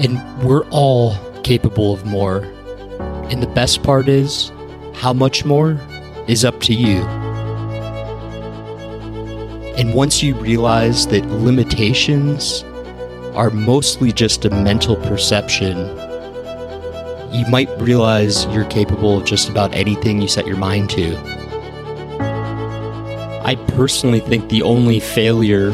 [0.00, 2.38] And we're all capable of more.
[3.30, 4.50] And the best part is,
[4.94, 5.80] how much more
[6.26, 7.02] is up to you.
[9.76, 12.62] And once you realize that limitations
[13.34, 15.76] are mostly just a mental perception,
[17.32, 21.16] you might realize you're capable of just about anything you set your mind to.
[23.44, 25.72] I personally think the only failure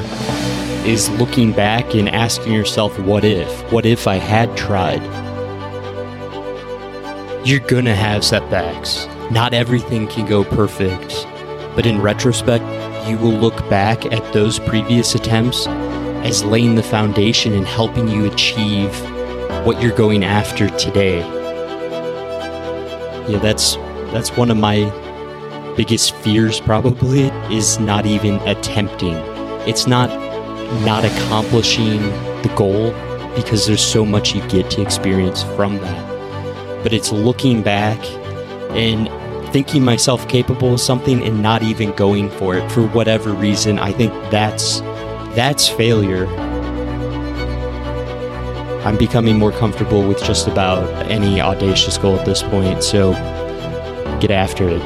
[0.87, 3.73] is looking back and asking yourself, what if?
[3.73, 5.03] What if I had tried?
[7.47, 9.07] You're gonna have setbacks.
[9.31, 11.27] Not everything can go perfect.
[11.75, 12.65] But in retrospect,
[13.09, 15.67] you will look back at those previous attempts
[16.27, 18.93] as laying the foundation and helping you achieve
[19.65, 21.21] what you're going after today.
[23.29, 23.77] Yeah, that's
[24.13, 24.91] that's one of my
[25.77, 29.15] biggest fears probably is not even attempting.
[29.69, 30.11] It's not
[30.85, 32.01] not accomplishing
[32.43, 32.93] the goal
[33.35, 36.83] because there's so much you get to experience from that.
[36.83, 37.99] But it's looking back
[38.71, 39.09] and
[39.53, 43.79] thinking myself capable of something and not even going for it for whatever reason.
[43.79, 44.81] I think that's
[45.35, 46.27] that's failure.
[48.85, 53.13] I'm becoming more comfortable with just about any audacious goal at this point, so
[54.21, 54.81] get after it.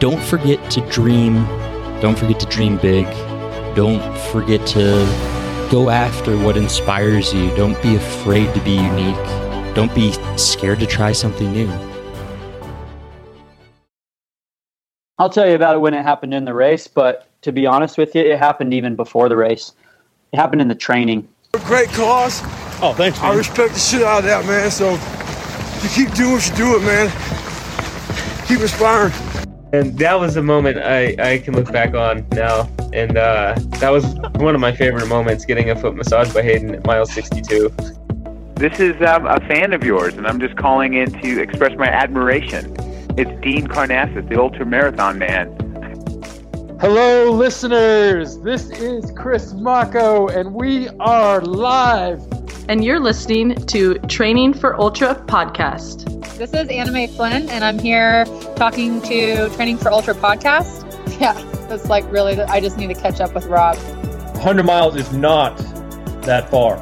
[0.00, 1.44] Don't forget to dream.
[2.00, 3.06] Don't forget to dream big.
[3.80, 4.82] Don't forget to
[5.70, 7.48] go after what inspires you.
[7.56, 9.16] Don't be afraid to be unique.
[9.74, 11.66] Don't be scared to try something new.
[15.18, 17.96] I'll tell you about it when it happened in the race, but to be honest
[17.96, 19.72] with you, it happened even before the race.
[20.32, 21.26] It happened in the training.
[21.52, 22.42] Great cause.
[22.82, 23.18] Oh, thanks.
[23.22, 23.32] Man.
[23.32, 24.70] I respect the shit out of that, man.
[24.70, 24.90] So
[25.82, 27.10] you keep doing what you do it, man.
[28.46, 29.29] Keep inspiring.
[29.72, 32.68] And that was a moment I, I can look back on now.
[32.92, 34.04] And uh, that was
[34.34, 37.72] one of my favorite moments getting a foot massage by Hayden at mile 62.
[38.56, 41.86] This is um, a fan of yours, and I'm just calling in to express my
[41.86, 42.74] admiration.
[43.16, 45.56] It's Dean Karnazes, the ultra marathon man.
[46.80, 48.38] Hello, listeners.
[48.40, 52.20] This is Chris Mocko, and we are live.
[52.68, 56.19] And you're listening to Training for Ultra podcast.
[56.40, 58.24] This is Anime Flynn, and I'm here
[58.56, 60.86] talking to Training for Ultra podcast.
[61.20, 63.76] Yeah, it's like really, I just need to catch up with Rob.
[63.76, 65.58] 100 miles is not
[66.22, 66.78] that far.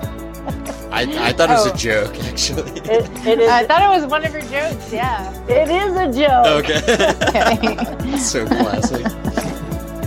[0.92, 1.74] I, I thought it was oh.
[1.74, 2.70] a joke, actually.
[2.82, 3.50] It, it is.
[3.50, 4.92] I thought it was one of your jokes.
[4.92, 6.46] Yeah, it is a joke.
[6.46, 7.96] Okay.
[7.96, 8.16] okay.
[8.18, 9.06] so classic.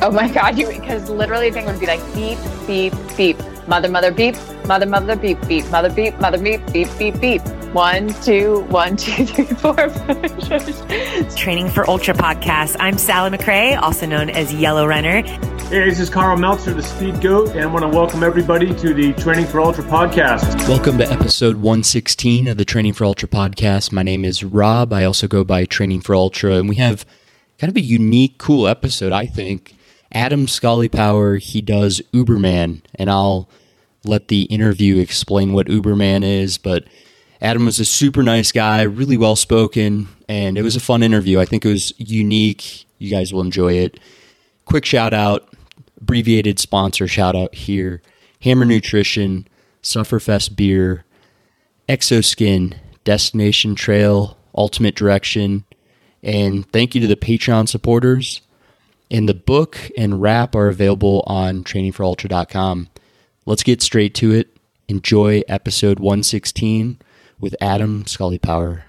[0.01, 3.89] Oh my god, you because literally the thing would be like beep, beep, beep, mother,
[3.89, 7.41] mother, beep, mother, mother, beep, beep, mother, beep, mother, beep, beep, beep, beep.
[7.73, 11.35] One, two, one, two, three, four, five.
[11.37, 12.75] Training for Ultra podcast.
[12.81, 15.21] I'm Sally McRae, also known as Yellow Runner.
[15.21, 18.93] Hey, this is Karl Meltzer, the Speed Goat, and I want to welcome everybody to
[18.93, 20.67] the Training for Ultra podcast.
[20.67, 23.93] Welcome to episode 116 of the Training for Ultra podcast.
[23.93, 24.91] My name is Rob.
[24.91, 27.05] I also go by Training for Ultra, and we have
[27.57, 29.75] kind of a unique, cool episode, I think.
[30.11, 33.47] Adam Scully Power, he does Uberman, and I'll
[34.03, 36.83] let the interview explain what Uberman is, but
[37.41, 41.40] Adam was a super nice guy, really well spoken, and it was a fun interview.
[41.40, 42.85] I think it was unique.
[43.00, 44.00] You guys will enjoy it.
[44.66, 45.51] Quick shout out,
[46.00, 48.01] abbreviated sponsor shout out here
[48.41, 49.47] Hammer Nutrition,
[49.81, 51.03] Sufferfest Beer,
[51.90, 55.66] Xoskin, Destination Trail, Ultimate Direction,
[56.22, 58.41] and thank you to the Patreon supporters.
[59.09, 62.88] And the book and wrap are available on trainingforultra.com.
[63.46, 64.56] Let's get straight to it.
[64.88, 66.97] Enjoy episode 116
[67.41, 68.85] with Adam Scully Power.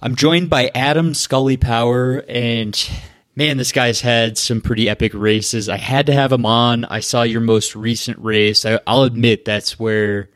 [0.00, 2.90] I'm joined by Adam Scully Power, and
[3.36, 5.68] man, this guy's had some pretty epic races.
[5.68, 6.84] I had to have him on.
[6.86, 8.64] I saw your most recent race.
[8.64, 10.30] I, will admit that's where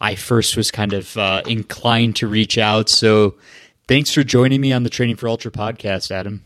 [0.00, 2.88] I first was kind of uh, inclined to reach out.
[2.88, 3.34] So
[3.86, 6.42] thanks for joining me on the Training for Ultra podcast, Adam.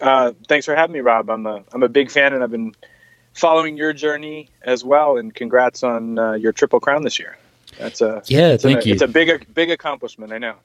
[0.00, 1.28] Uh, thanks for having me, Rob.
[1.28, 2.74] I'm a I'm a big fan, and I've been
[3.34, 5.18] following your journey as well.
[5.18, 7.36] And congrats on uh, your triple crown this year.
[7.78, 8.94] That's a yeah, thank a, you.
[8.94, 10.32] It's a big big accomplishment.
[10.32, 10.56] I know.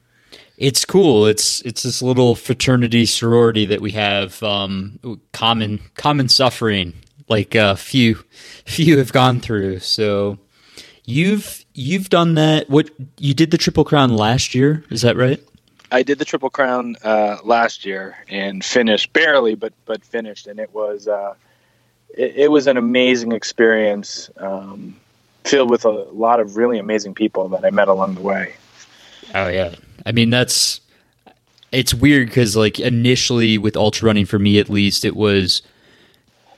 [0.57, 1.25] It's cool.
[1.25, 4.41] It's it's this little fraternity sorority that we have.
[4.43, 4.99] Um,
[5.31, 6.93] common common suffering,
[7.27, 8.23] like a uh, few
[8.65, 9.79] few have gone through.
[9.79, 10.39] So
[11.05, 12.69] you've you've done that.
[12.69, 14.83] What you did the triple crown last year?
[14.89, 15.41] Is that right?
[15.91, 20.59] I did the Triple Crown uh, last year and finished barely, but but finished, and
[20.59, 21.35] it was uh,
[22.09, 24.99] it, it, was an amazing experience, um,
[25.45, 28.53] filled with a lot of really amazing people that I met along the way.
[29.33, 29.75] Oh yeah,
[30.05, 30.81] I mean that's
[31.71, 35.61] it's weird because like initially with ultra running for me at least, it was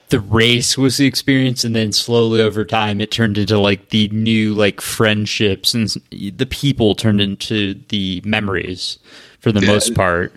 [0.08, 4.08] the race was the experience and then slowly over time it turned into like the
[4.08, 8.98] new like friendships and the people turned into the memories
[9.40, 10.32] for the most part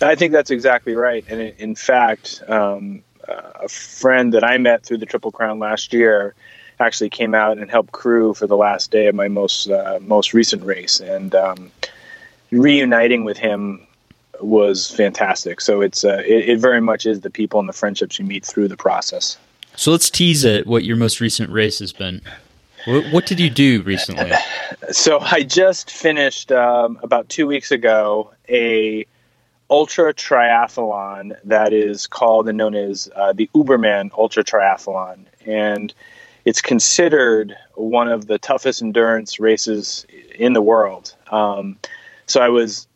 [0.00, 1.24] I think that's exactly right.
[1.28, 6.34] And in, fact, um, a friend that I met through the Triple Crown last year
[6.80, 10.34] actually came out and helped crew for the last day of my most uh, most
[10.34, 11.70] recent race, and um,
[12.50, 13.86] reuniting with him
[14.40, 15.60] was fantastic.
[15.60, 18.44] So it's uh, it, it very much is the people and the friendships you meet
[18.44, 19.38] through the process.
[19.76, 20.66] So let's tease it.
[20.66, 22.20] What your most recent race has been.
[22.84, 24.32] What, what did you do recently?
[24.90, 29.06] So I just finished um, about two weeks ago a
[29.70, 35.94] ultra triathlon that is called and known as uh, the Uberman Ultra Triathlon, and
[36.44, 41.14] it's considered one of the toughest endurance races in the world.
[41.30, 41.78] Um,
[42.26, 42.86] so I was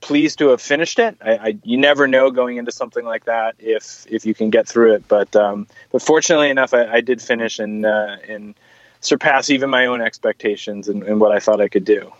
[0.00, 1.16] pleased to have finished it.
[1.20, 4.68] I, I, you never know going into something like that if if you can get
[4.68, 8.54] through it, but um, but fortunately enough, I, I did finish and uh, and
[9.00, 12.12] surpass even my own expectations and, and what I thought I could do.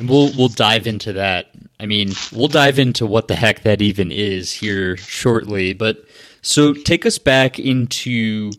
[0.00, 1.50] We'll we'll dive into that.
[1.80, 5.72] I mean, we'll dive into what the heck that even is here shortly.
[5.72, 6.04] But
[6.42, 8.52] so take us back into.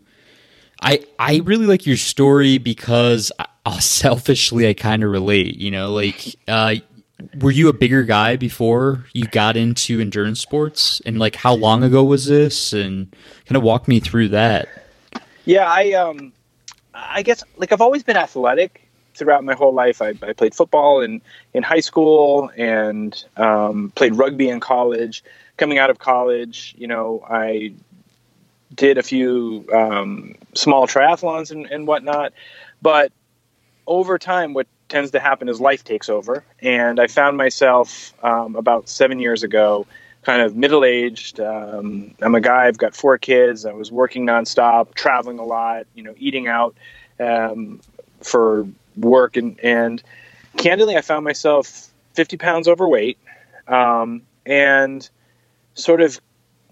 [0.82, 5.58] I I really like your story because uh, selfishly I kind of relate.
[5.58, 6.76] You know, like uh,
[7.40, 11.84] were you a bigger guy before you got into endurance sports, and like how long
[11.84, 12.74] ago was this?
[12.74, 13.14] And
[13.46, 14.70] kind of walk me through that.
[15.46, 16.34] Yeah, I um,
[16.94, 20.02] I guess like I've always been athletic throughout my whole life.
[20.02, 21.22] I, I played football in,
[21.54, 25.24] in high school and um, played rugby in college.
[25.58, 27.74] Coming out of college, you know, I
[28.74, 32.34] did a few um, small triathlons and, and whatnot.
[32.82, 33.12] But
[33.88, 36.44] over time, what tends to happen is life takes over.
[36.62, 39.86] And I found myself um, about seven years ago
[40.24, 41.40] kind of middle aged.
[41.40, 43.66] Um, I'm a guy, I've got four kids.
[43.66, 46.76] I was working nonstop, traveling a lot, you know, eating out
[47.20, 47.80] um,
[48.22, 48.68] for
[48.98, 50.04] work and and
[50.58, 53.18] candidly i found myself 50 pounds overweight
[53.68, 55.10] um, and
[55.76, 56.20] sort of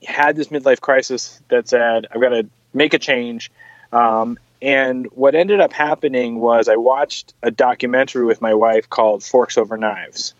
[0.05, 3.51] had this midlife crisis that said i've got to make a change.
[3.91, 9.23] Um, and what ended up happening was i watched a documentary with my wife called
[9.23, 10.33] forks over knives.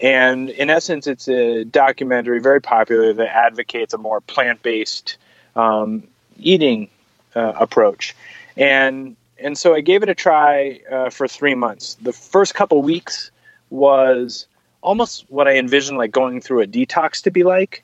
[0.00, 5.16] And in essence it's a documentary very popular that advocates a more plant-based
[5.54, 6.04] um,
[6.38, 6.88] eating
[7.34, 8.14] uh, approach.
[8.56, 11.94] And and so I gave it a try uh, for three months.
[11.94, 13.30] The first couple weeks
[13.70, 14.46] was
[14.82, 17.82] almost what I envisioned like going through a detox to be like,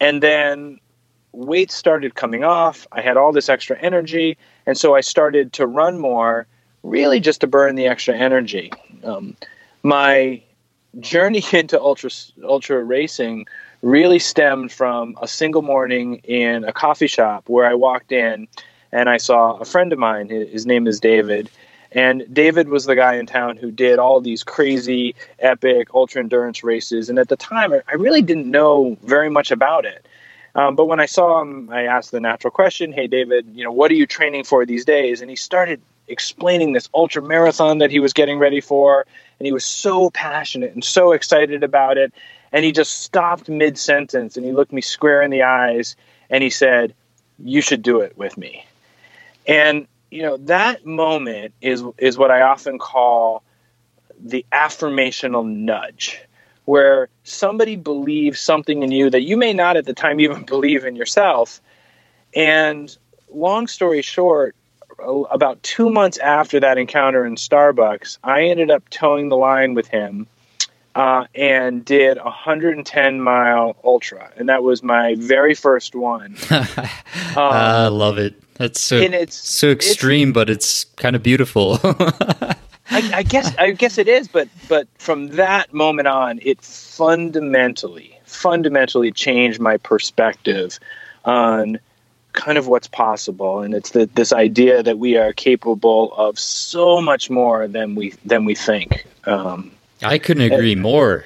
[0.00, 0.78] and then
[1.32, 2.86] weight started coming off.
[2.92, 4.36] I had all this extra energy,
[4.66, 6.46] and so I started to run more,
[6.82, 8.72] really just to burn the extra energy.
[9.04, 9.36] Um,
[9.82, 10.42] my
[11.00, 12.10] journey into ultra
[12.44, 13.46] ultra racing
[13.82, 18.48] really stemmed from a single morning in a coffee shop where I walked in
[18.90, 20.28] and I saw a friend of mine.
[20.28, 21.48] His name is David.
[21.92, 26.62] And David was the guy in town who did all these crazy, epic ultra endurance
[26.62, 27.08] races.
[27.08, 30.06] And at the time, I really didn't know very much about it.
[30.54, 33.72] Um, but when I saw him, I asked the natural question, "Hey, David, you know,
[33.72, 37.90] what are you training for these days?" And he started explaining this ultra marathon that
[37.90, 39.06] he was getting ready for,
[39.38, 42.12] and he was so passionate and so excited about it.
[42.50, 45.96] And he just stopped mid sentence and he looked me square in the eyes
[46.30, 46.94] and he said,
[47.38, 48.64] "You should do it with me."
[49.46, 53.42] And you know that moment is is what I often call
[54.20, 56.20] the affirmational nudge,
[56.64, 60.84] where somebody believes something in you that you may not at the time even believe
[60.84, 61.60] in yourself.
[62.34, 62.94] And
[63.30, 64.54] long story short,
[64.98, 69.86] about two months after that encounter in Starbucks, I ended up toeing the line with
[69.86, 70.26] him
[70.94, 76.36] uh, and did a 110 mile ultra, and that was my very first one.
[76.50, 76.66] um,
[77.36, 78.34] I love it.
[78.58, 81.78] That's so it's, so extreme, it's, but it's kind of beautiful.
[81.84, 82.56] I,
[82.90, 89.10] I, guess I guess it is, but but from that moment on, it fundamentally fundamentally
[89.12, 90.78] changed my perspective
[91.24, 91.78] on
[92.32, 97.00] kind of what's possible, and it's the, this idea that we are capable of so
[97.00, 99.06] much more than we than we think.
[99.24, 99.70] Um,
[100.02, 101.24] I couldn't agree and, more.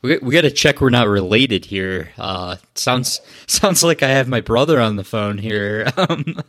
[0.00, 2.10] We, we got to check we're not related here.
[2.16, 5.86] Uh, sounds sounds like I have my brother on the phone here.
[5.98, 6.40] Um,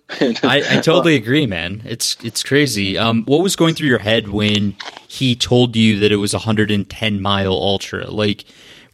[0.44, 1.82] I, I totally agree, man.
[1.84, 2.98] It's it's crazy.
[2.98, 4.76] Um, what was going through your head when
[5.08, 8.10] he told you that it was a 110 mile ultra?
[8.10, 8.46] Like,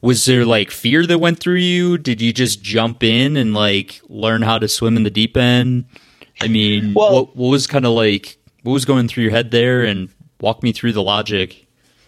[0.01, 1.97] was there like fear that went through you?
[1.97, 5.85] Did you just jump in and like learn how to swim in the deep end?
[6.41, 9.51] I mean, well, what, what was kind of like what was going through your head
[9.51, 9.83] there?
[9.83, 10.09] And
[10.39, 11.64] walk me through the logic.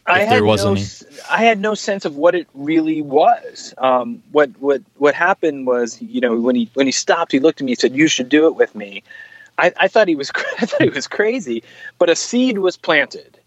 [0.08, 0.86] I had no, any.
[1.30, 3.74] I had no sense of what it really was.
[3.78, 7.60] Um, what what what happened was, you know, when he when he stopped, he looked
[7.60, 9.04] at me and said, "You should do it with me."
[9.58, 11.64] I, I thought he was I thought he was crazy,
[12.00, 13.38] but a seed was planted,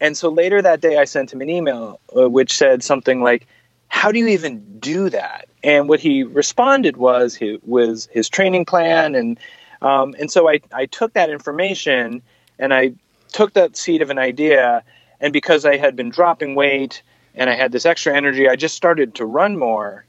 [0.00, 3.46] and so later that day, I sent him an email uh, which said something like,
[3.88, 8.64] "How do you even do that?" And what he responded was his, was his training
[8.64, 9.38] plan, and
[9.82, 12.22] um, and so I I took that information
[12.58, 12.92] and I
[13.32, 14.82] took that seed of an idea
[15.20, 17.02] and because I had been dropping weight
[17.34, 20.04] and I had this extra energy, I just started to run more.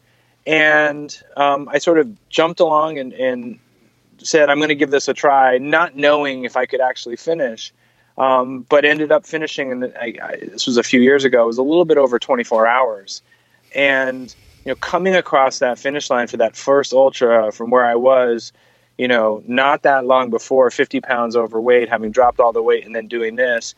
[0.46, 3.60] And um, I sort of jumped along and, and
[4.20, 7.74] said, I'm going to give this a try, not knowing if I could actually finish.
[8.18, 11.44] Um, but ended up finishing, and I, I, this was a few years ago.
[11.44, 13.22] It was a little bit over 24 hours,
[13.76, 14.34] and
[14.66, 18.52] you know, coming across that finish line for that first ultra from where I was,
[18.98, 22.96] you know, not that long before, 50 pounds overweight, having dropped all the weight, and
[22.96, 23.76] then doing this,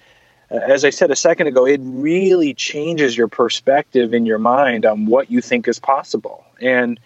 [0.51, 5.06] as I said a second ago, it really changes your perspective in your mind on
[5.06, 6.44] what you think is possible.
[6.62, 7.00] And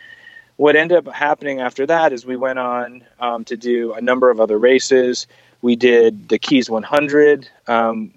[0.56, 4.30] what ended up happening after that is we went on um, to do a number
[4.30, 5.28] of other races.
[5.62, 7.50] We did the Keys 100.
[7.68, 8.14] Um,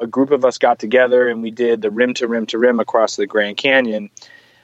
[0.00, 2.80] a group of us got together and we did the rim to rim to rim
[2.80, 4.10] across the Grand Canyon.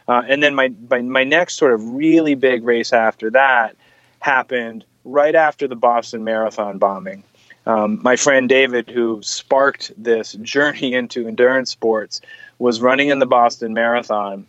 [0.09, 3.77] Uh, and then my, my my next sort of really big race after that
[4.21, 7.25] happened right after the Boston Marathon bombing.
[7.67, 12.21] Um, my friend David, who sparked this journey into endurance sports,
[12.59, 14.47] was running in the Boston Marathon.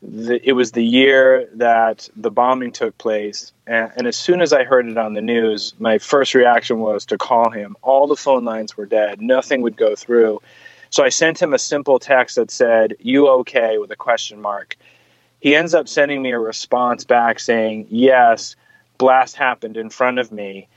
[0.00, 4.52] The, it was the year that the bombing took place, and, and as soon as
[4.52, 7.76] I heard it on the news, my first reaction was to call him.
[7.82, 10.40] All the phone lines were dead; nothing would go through.
[10.90, 14.76] So I sent him a simple text that said, "You okay?" with a question mark.
[15.40, 18.54] He ends up sending me a response back saying, "Yes,
[18.98, 20.68] blast happened in front of me."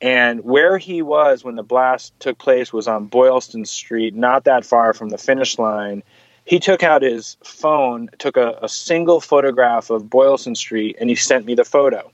[0.00, 4.64] And where he was when the blast took place was on Boylston Street, not that
[4.64, 6.02] far from the finish line.
[6.46, 11.16] He took out his phone, took a, a single photograph of Boylston Street, and he
[11.16, 12.10] sent me the photo.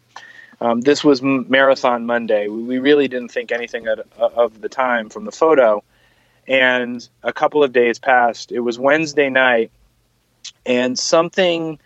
[0.61, 2.49] Um, this was Marathon Monday.
[2.49, 5.85] We, really didn't think anything of, of the time from the photo.
[6.49, 8.53] And a couple of days passed.
[8.53, 9.71] It was Wednesday night,
[10.65, 11.79] and something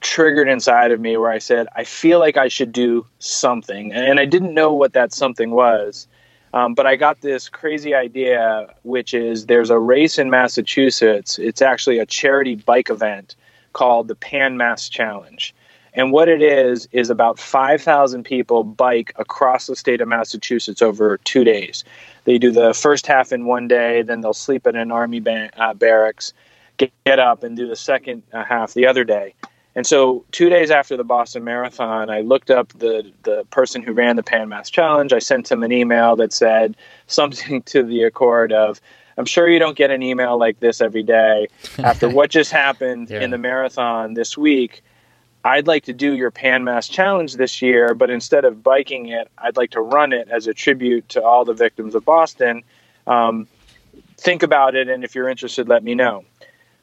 [0.00, 3.92] triggered inside of me where I said, I feel like I should do something.
[3.92, 6.06] And I didn't know what that something was.
[6.54, 11.38] Um, but I got this crazy idea, which is there's a race in Massachusetts.
[11.38, 13.36] It's actually a charity bike event
[13.72, 15.54] called the Pan Mass Challenge.
[15.94, 21.18] And what it is, is about 5,000 people bike across the state of Massachusetts over
[21.18, 21.84] two days.
[22.24, 25.50] They do the first half in one day, then they'll sleep at an army ba-
[25.56, 26.32] uh, barracks,
[26.76, 29.34] get, get up, and do the second uh, half the other day.
[29.78, 33.92] And so, two days after the Boston Marathon, I looked up the the person who
[33.92, 35.12] ran the Pan Mass Challenge.
[35.12, 36.74] I sent him an email that said
[37.06, 38.80] something to the accord of,
[39.16, 41.46] "I'm sure you don't get an email like this every day.
[41.78, 43.20] After what just happened Yeah.
[43.22, 44.82] in the marathon this week,
[45.44, 49.30] I'd like to do your Pan Mass Challenge this year, but instead of biking it,
[49.38, 52.64] I'd like to run it as a tribute to all the victims of Boston.
[53.06, 53.46] Um,
[54.16, 56.24] think about it, and if you're interested, let me know."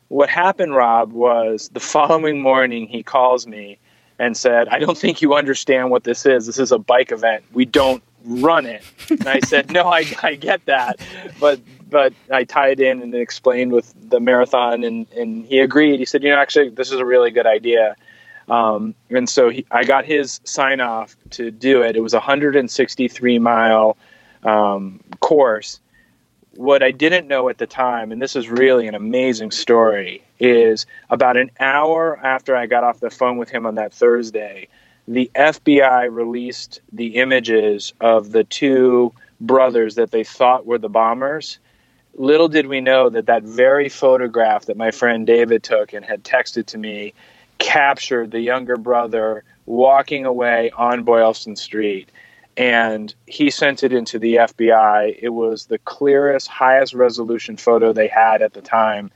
[0.09, 3.77] What happened, Rob, was the following morning he calls me
[4.19, 6.45] and said, I don't think you understand what this is.
[6.45, 7.43] This is a bike event.
[7.53, 8.83] We don't run it.
[9.09, 10.99] And I said, No, I, I get that.
[11.39, 11.59] But
[11.89, 15.99] but I tied in and explained with the marathon and, and he agreed.
[15.99, 17.95] He said, You know, actually this is a really good idea.
[18.47, 21.95] Um, and so he, I got his sign off to do it.
[21.95, 23.97] It was a 163 mile
[24.43, 25.79] um, course
[26.55, 30.85] what I didn't know at the time, and this is really an amazing story, is
[31.09, 34.67] about an hour after I got off the phone with him on that Thursday,
[35.07, 41.59] the FBI released the images of the two brothers that they thought were the bombers.
[42.15, 46.23] Little did we know that that very photograph that my friend David took and had
[46.23, 47.13] texted to me
[47.57, 52.09] captured the younger brother walking away on Boylston Street
[52.57, 55.17] and he sent it into the FBI.
[55.21, 59.11] It was the clearest, highest resolution photo they had at the time,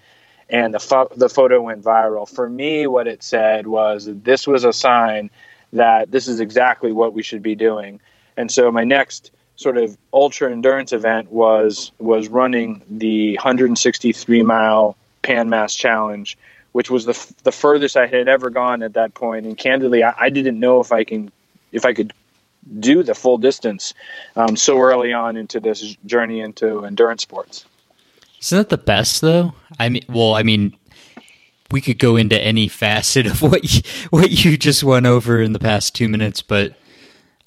[0.49, 2.27] and the fo- the photo went viral.
[2.27, 5.29] For me, what it said was this was a sign
[5.73, 7.99] that this is exactly what we should be doing.
[8.35, 14.95] And so my next sort of ultra endurance event was was running the 163 mile
[15.21, 16.37] Pan Mass Challenge,
[16.71, 19.45] which was the f- the furthest I had ever gone at that point.
[19.45, 21.31] And candidly, I, I didn't know if I can
[21.71, 22.13] if I could
[22.79, 23.93] do the full distance
[24.35, 27.65] um, so early on into this journey into endurance sports.
[28.41, 29.53] Isn't that the best though?
[29.79, 30.75] I mean, well, I mean,
[31.71, 35.53] we could go into any facet of what you, what you just went over in
[35.53, 36.75] the past two minutes, but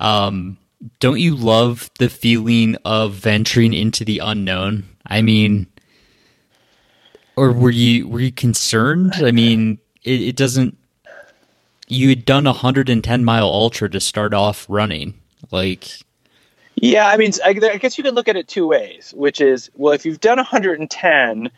[0.00, 0.58] um,
[1.00, 4.84] don't you love the feeling of venturing into the unknown?
[5.06, 5.66] I mean,
[7.36, 9.14] or were you were you concerned?
[9.16, 10.76] I mean, it, it doesn't.
[11.92, 15.12] You had done a hundred and ten mile ultra to start off running,
[15.50, 15.88] like.
[16.76, 19.70] Yeah, I mean, I, I guess you could look at it two ways, which is,
[19.75, 21.50] well, if you've done 110,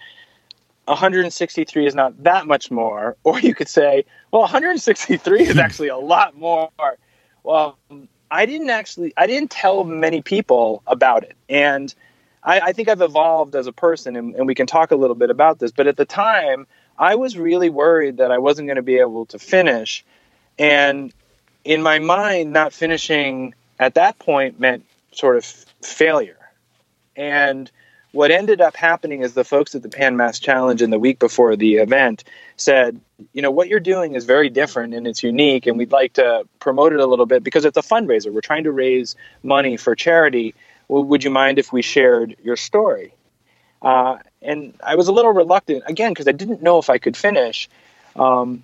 [0.86, 5.96] 163 is not that much more, or you could say, well, 163 is actually a
[5.96, 6.68] lot more.
[7.44, 7.78] Well,
[8.28, 11.94] I didn't actually, I didn't tell many people about it, and
[12.42, 15.14] I, I think I've evolved as a person, and, and we can talk a little
[15.16, 15.70] bit about this.
[15.70, 16.66] But at the time,
[16.98, 20.04] I was really worried that I wasn't going to be able to finish,
[20.58, 21.12] and
[21.64, 25.44] in my mind, not finishing at that point meant sort of
[25.82, 26.38] failure.
[27.16, 27.70] And
[28.12, 31.18] what ended up happening is the folks at the Pan Mass Challenge in the week
[31.18, 32.22] before the event
[32.56, 33.00] said,
[33.32, 36.46] you know, what you're doing is very different and it's unique, and we'd like to
[36.60, 38.32] promote it a little bit because it's a fundraiser.
[38.32, 40.54] We're trying to raise money for charity.
[40.86, 43.14] Well, would you mind if we shared your story?
[43.82, 47.16] Uh, and I was a little reluctant, again, because I didn't know if I could
[47.16, 47.68] finish.
[48.14, 48.62] Um,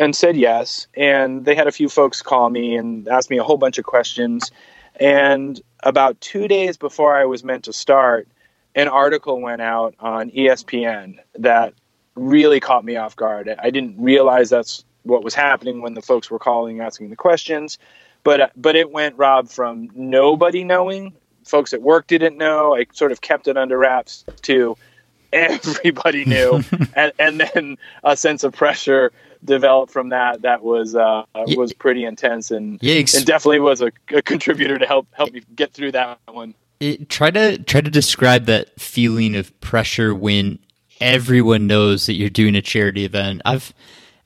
[0.00, 0.88] and said yes.
[0.94, 3.84] And they had a few folks call me and ask me a whole bunch of
[3.84, 4.50] questions.
[4.98, 8.26] And about two days before I was meant to start,
[8.74, 11.74] an article went out on ESPN that
[12.14, 13.54] really caught me off guard.
[13.62, 17.78] I didn't realize that's what was happening when the folks were calling, asking the questions.
[18.24, 21.14] But uh, but it went Rob from nobody knowing,
[21.44, 22.74] folks at work didn't know.
[22.74, 24.76] I sort of kept it under wraps to
[25.32, 26.62] everybody knew,
[26.94, 29.12] and, and then a sense of pressure
[29.44, 33.16] developed from that that was uh, was pretty intense and, Yikes.
[33.16, 36.54] and definitely was a, a, contributor to help help me get through that one.
[36.80, 40.58] It, try to try to describe that feeling of pressure when
[41.00, 43.42] everyone knows that you're doing a charity event.
[43.44, 43.72] I've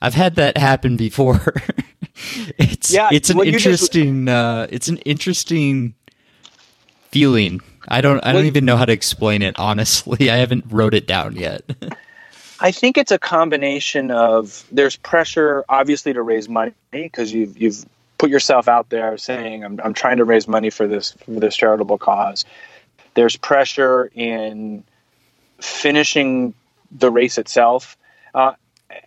[0.00, 1.54] I've had that happen before.
[2.58, 4.34] it's yeah, it's an well, interesting just...
[4.34, 5.94] uh, it's an interesting
[7.10, 7.60] feeling.
[7.88, 10.30] I don't I don't well, even know how to explain it honestly.
[10.30, 11.62] I haven't wrote it down yet.
[12.64, 17.84] I think it's a combination of there's pressure, obviously, to raise money because you've you've
[18.16, 21.54] put yourself out there saying I'm I'm trying to raise money for this for this
[21.54, 22.46] charitable cause.
[23.12, 24.82] There's pressure in
[25.60, 26.54] finishing
[26.90, 27.98] the race itself,
[28.34, 28.54] uh,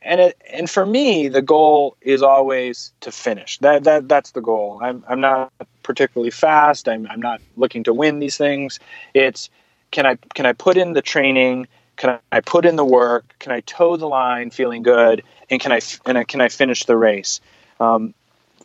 [0.03, 3.57] and it, and for me, the goal is always to finish.
[3.57, 4.79] That that that's the goal.
[4.83, 6.87] I'm I'm not particularly fast.
[6.87, 8.79] I'm I'm not looking to win these things.
[9.15, 9.49] It's
[9.89, 13.35] can I can I put in the training can I put in the work?
[13.39, 15.23] Can I toe the line feeling good?
[15.49, 17.41] And can I and can I finish the race?
[17.79, 18.13] Um,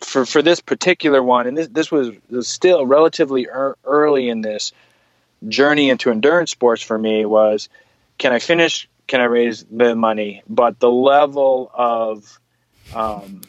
[0.01, 4.43] for for this particular one, and this this was, was still relatively er, early in
[4.43, 4.73] this
[5.49, 7.69] journey into endurance sports for me was
[8.19, 8.89] can I finish?
[9.07, 10.43] Can I raise the money?
[10.49, 12.39] But the level of
[12.95, 13.41] um,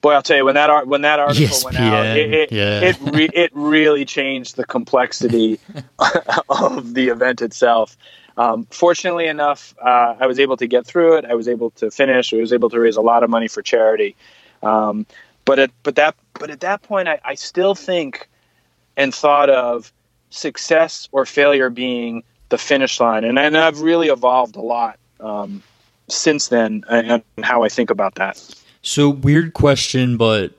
[0.00, 2.80] boy, I'll tell you when that when that article ESPN, went out, it it yeah.
[2.80, 5.58] it, re, it really changed the complexity
[6.48, 7.96] of the event itself.
[8.36, 11.24] Um, fortunately enough, uh, I was able to get through it.
[11.24, 12.34] I was able to finish.
[12.34, 14.14] I was able to raise a lot of money for charity.
[14.62, 15.06] Um,
[15.44, 18.28] but at but that but at that point, I, I still think
[18.96, 19.92] and thought of
[20.30, 25.62] success or failure being the finish line, and, and I've really evolved a lot um,
[26.08, 28.42] since then and how I think about that.
[28.82, 30.52] So weird question, but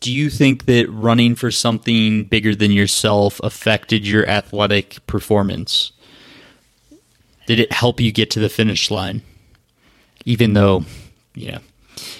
[0.00, 5.92] do you think that running for something bigger than yourself affected your athletic performance?
[7.46, 9.22] Did it help you get to the finish line?
[10.24, 10.84] Even though,
[11.34, 11.60] yeah,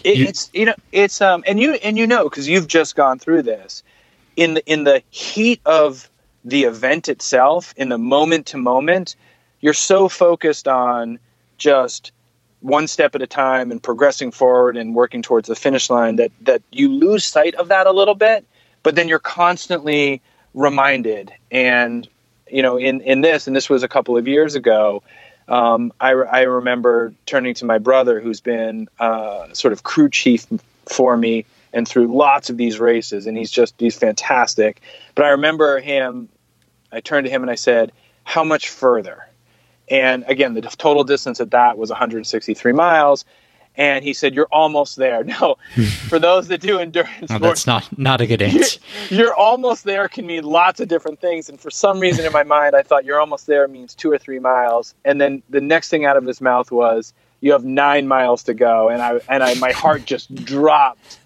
[0.05, 3.19] it, it's you know it's um and you and you know because you've just gone
[3.19, 3.83] through this
[4.37, 6.09] in the in the heat of
[6.45, 9.17] the event itself in the moment to moment
[9.61, 11.19] you're so focused on
[11.59, 12.13] just
[12.61, 16.33] one step at a time and progressing forward and working towards the finish line that
[16.41, 18.47] that you lose sight of that a little bit
[18.83, 20.23] but then you're constantly
[20.55, 22.09] reminded and
[22.51, 25.03] you know, in, in this, and this was a couple of years ago,
[25.49, 30.47] um, I, I remember turning to my brother, who's been uh, sort of crew chief
[30.87, 34.81] for me and through lots of these races, and he's just he's fantastic.
[35.15, 36.29] But I remember him.
[36.91, 37.93] I turned to him and I said,
[38.25, 39.29] "How much further?"
[39.89, 43.25] And again, the total distance at that was 163 miles
[43.77, 45.57] and he said, "You're almost there." No,
[46.09, 48.81] for those that do endurance, sports, that's not not a good answer.
[49.11, 52.33] You're, you're, almost there can mean lots of different things, and for some reason in
[52.33, 55.61] my mind, I thought "you're almost there" means two or three miles, and then the
[55.61, 59.21] next thing out of his mouth was, "You have nine miles to go," and I
[59.29, 61.19] and I my heart just dropped,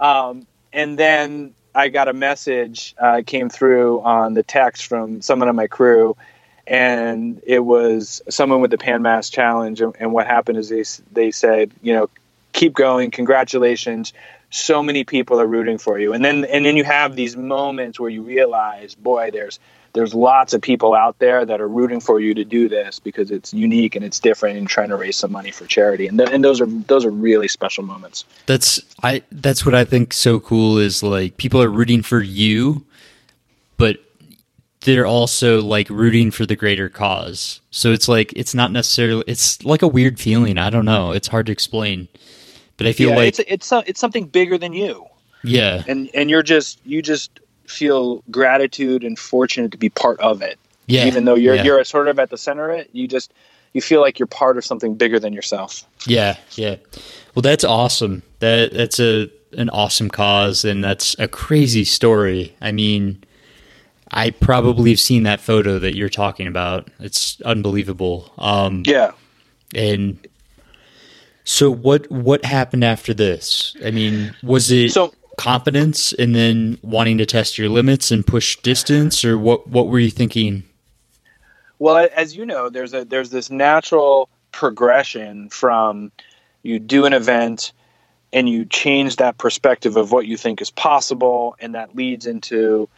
[0.00, 5.48] um, and then I got a message uh, came through on the text from someone
[5.48, 6.16] on my crew
[6.66, 9.80] and it was someone with the Pan Mass Challenge.
[9.80, 12.10] And, and, what happened is they they said, you know,
[12.52, 14.12] keep going, congratulations.
[14.50, 17.98] So many people are rooting for you, and then and then you have these moments
[17.98, 19.58] where you realize, boy, there's
[19.94, 23.30] there's lots of people out there that are rooting for you to do this because
[23.30, 26.06] it's unique and it's different and trying to raise some money for charity.
[26.06, 28.24] And th- and those are those are really special moments.
[28.46, 32.84] That's I that's what I think so cool is like people are rooting for you,
[33.76, 33.98] but
[34.84, 37.60] they're also like rooting for the greater cause.
[37.70, 40.58] So it's like it's not necessarily it's like a weird feeling.
[40.58, 41.12] I don't know.
[41.12, 42.08] It's hard to explain.
[42.76, 45.06] But I feel yeah, like it's it's so- it's something bigger than you.
[45.44, 45.82] yeah.
[45.86, 50.58] And and you're just you just feel gratitude and fortunate to be part of it.
[50.86, 51.62] Yeah, Even though you're yeah.
[51.64, 53.32] you're sort of at the center of it, you just
[53.72, 55.84] you feel like you're part of something bigger than yourself.
[56.06, 56.76] Yeah, yeah.
[57.34, 58.22] Well, that's awesome.
[58.40, 62.54] That that's a an awesome cause, and that's a crazy story.
[62.60, 63.22] I mean,
[64.12, 66.88] I probably have seen that photo that you're talking about.
[67.00, 68.30] It's unbelievable.
[68.38, 69.12] Um, yeah.
[69.74, 70.18] And
[71.44, 73.74] so, what what happened after this?
[73.84, 78.56] I mean, was it So- confidence, and then wanting to test your limits and push
[78.58, 79.66] distance, or what?
[79.68, 80.64] What were you thinking?
[81.78, 86.12] Well, as you know, there's a there's this natural progression from
[86.62, 87.72] you do an event
[88.34, 92.88] and you change that perspective of what you think is possible, and that leads into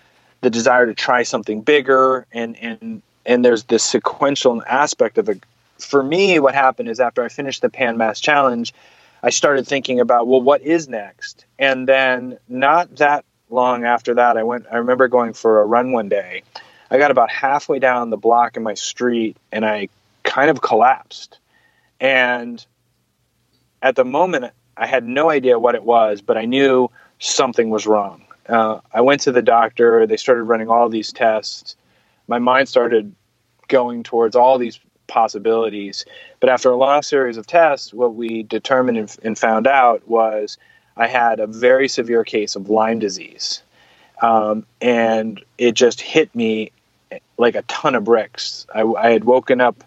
[0.45, 5.43] the desire to try something bigger, and and and there's this sequential aspect of it.
[5.79, 8.73] For me, what happened is after I finished the Pan Mass Challenge,
[9.23, 14.37] I started thinking about well, what is next, and then not that long after that,
[14.37, 14.67] I went.
[14.71, 16.43] I remember going for a run one day.
[16.91, 19.89] I got about halfway down the block in my street and I
[20.23, 21.39] kind of collapsed.
[21.99, 22.65] And
[23.83, 27.87] at the moment, I had no idea what it was, but I knew something was
[27.87, 28.24] wrong.
[28.49, 30.07] Uh, I went to the doctor.
[30.07, 31.77] They started running all these tests.
[32.29, 33.15] My mind started
[33.69, 36.05] going towards all these possibilities.
[36.41, 40.59] But after a long series of tests, what we determined and, and found out was
[40.97, 43.63] I had a very severe case of Lyme disease.
[44.23, 46.73] Um, and it just hit me
[47.37, 48.67] like a ton of bricks.
[48.75, 49.85] I, I had woken up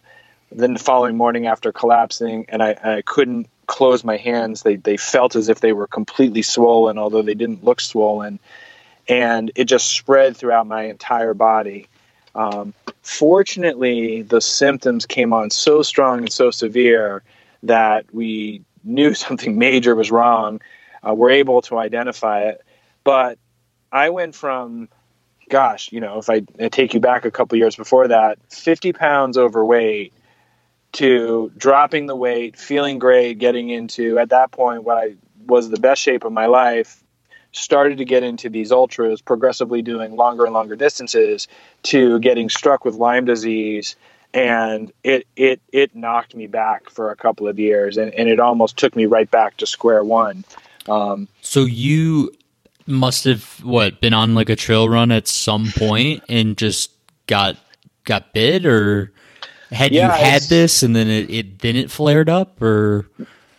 [0.51, 4.63] then the following morning after collapsing, and I, I couldn't close my hands.
[4.63, 8.39] They they felt as if they were completely swollen, although they didn't look swollen,
[9.07, 11.87] and it just spread throughout my entire body.
[12.33, 17.23] Um, fortunately, the symptoms came on so strong and so severe
[17.63, 20.61] that we knew something major was wrong.
[21.07, 22.63] Uh, we're able to identify it,
[23.03, 23.37] but
[23.91, 24.89] I went from
[25.49, 28.93] gosh, you know, if I, I take you back a couple years before that, 50
[28.93, 30.13] pounds overweight
[30.97, 35.79] to dropping the weight, feeling great, getting into at that point what I was the
[35.79, 37.03] best shape of my life,
[37.51, 41.47] started to get into these ultras, progressively doing longer and longer distances,
[41.83, 43.95] to getting struck with Lyme disease.
[44.33, 48.39] And it it it knocked me back for a couple of years, and, and it
[48.39, 50.43] almost took me right back to square one.
[50.89, 52.33] Um, So you
[52.87, 56.91] must have what been on like a trail run at some point and just
[57.27, 57.55] got
[58.03, 59.11] got bit, or
[59.71, 63.07] had Yeah, you had this and then it, it then it flared up, or?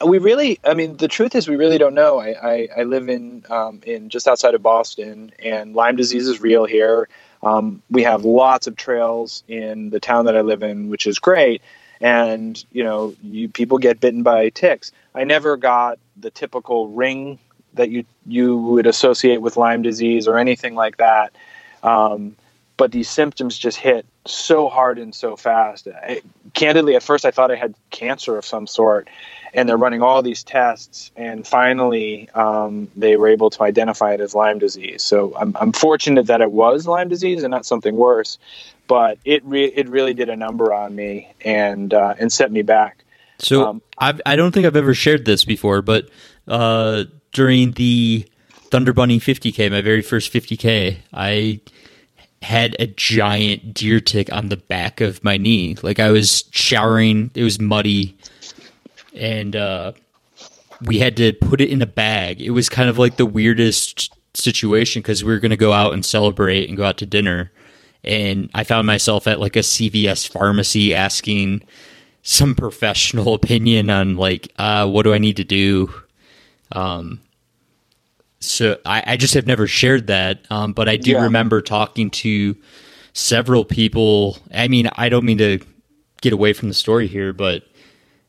[0.04, 2.20] We really i mean the truth is we really don't know.
[2.20, 6.40] I, I, I live in um, in just outside of boston and lyme disease is
[6.40, 7.08] real here.
[7.42, 11.18] Um, we have lots of trails in the town that i live in which is
[11.18, 11.62] great.
[12.00, 14.92] And you know you people get bitten by ticks.
[15.14, 17.38] I never got the typical ring
[17.74, 21.34] that you you would associate with lyme disease or anything like that.
[21.82, 22.36] Um,
[22.76, 25.88] but these symptoms just hit so hard and so fast.
[25.88, 26.22] I,
[26.54, 29.08] candidly, at first I thought I had cancer of some sort,
[29.54, 34.20] and they're running all these tests, and finally um, they were able to identify it
[34.20, 35.02] as Lyme disease.
[35.02, 38.38] So I'm, I'm fortunate that it was Lyme disease and not something worse,
[38.86, 42.62] but it re- it really did a number on me and uh, and set me
[42.62, 43.04] back.
[43.38, 46.08] So Um, I've, I don't think I've ever shared this before, but
[46.46, 48.26] uh, during the
[48.70, 51.60] Thunder Bunny 50k, my very first 50k, I
[52.42, 55.76] had a giant deer tick on the back of my knee.
[55.82, 58.16] Like I was showering, it was muddy,
[59.14, 59.92] and uh,
[60.82, 62.40] we had to put it in a bag.
[62.40, 65.92] It was kind of like the weirdest situation because we were going to go out
[65.92, 67.50] and celebrate and go out to dinner.
[68.04, 71.62] And I found myself at like a CVS pharmacy asking
[72.22, 75.92] some professional opinion on like uh, what do I need to do.
[76.70, 77.20] Um,
[78.40, 81.22] so I, I just have never shared that, um, but I do Yeah.
[81.22, 82.56] remember talking to
[83.12, 84.38] several people.
[84.54, 85.58] I mean, I don't mean to
[86.20, 87.64] get away from the story here, but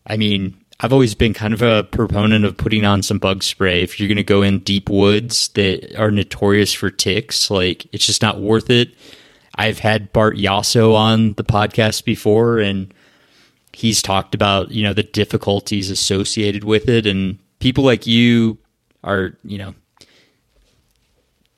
[0.08, 3.84] I mean, I've always been kind of a proponent of putting on some bug spray.
[3.84, 8.06] If you're going to go in deep woods that are notorious for ticks, like it's
[8.06, 8.94] just not worth it.
[9.56, 12.94] I've had Bart Yasso on the podcast before, and
[13.74, 18.58] he's talked about you know the difficulties associated with it, and people like you
[19.04, 19.76] are you know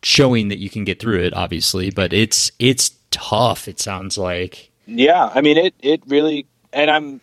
[0.03, 3.67] showing that you can get through it, obviously, but it's it's tough.
[3.67, 4.71] It sounds like.
[4.87, 5.73] Yeah, I mean it.
[5.81, 7.21] It really, and I'm,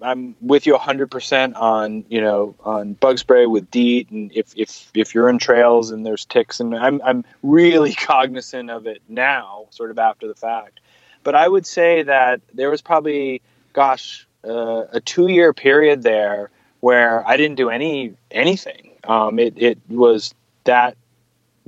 [0.00, 4.52] I'm with you 100 percent on you know on bug spray with DEET, and if
[4.56, 9.02] if if you're in trails and there's ticks, and I'm I'm really cognizant of it
[9.08, 10.80] now, sort of after the fact.
[11.24, 16.50] But I would say that there was probably, gosh, uh, a two year period there
[16.80, 18.92] where I didn't do any anything.
[19.04, 20.32] Um, it it was
[20.64, 20.96] that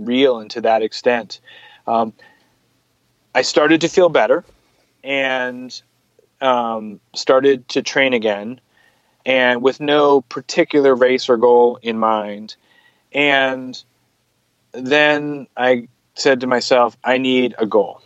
[0.06, 1.40] real and to that extent.
[1.86, 2.12] Um,
[3.34, 4.44] I started to feel better
[5.04, 5.80] and
[6.40, 8.60] um, started to train again,
[9.26, 12.56] and with no particular race or goal in mind.
[13.12, 13.80] And
[14.72, 18.00] then I said to myself, I need a goal,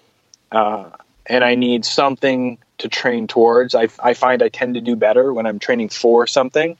[0.52, 0.90] uh,
[1.26, 3.74] and I need something to train towards.
[3.74, 6.76] I, I find I tend to do better when I'm training for something.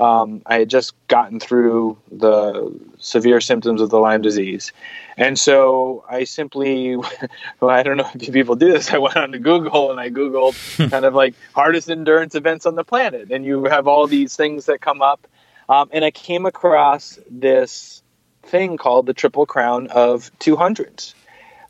[0.00, 4.72] Um, I had just gotten through the severe symptoms of the Lyme disease.
[5.16, 6.96] And so I simply,
[7.60, 8.92] well, I don't know if people do this.
[8.92, 12.76] I went on to Google and I Googled kind of like hardest endurance events on
[12.76, 13.32] the planet.
[13.32, 15.26] And you have all these things that come up.
[15.68, 18.02] Um, and I came across this
[18.44, 21.14] thing called the Triple Crown of 200s.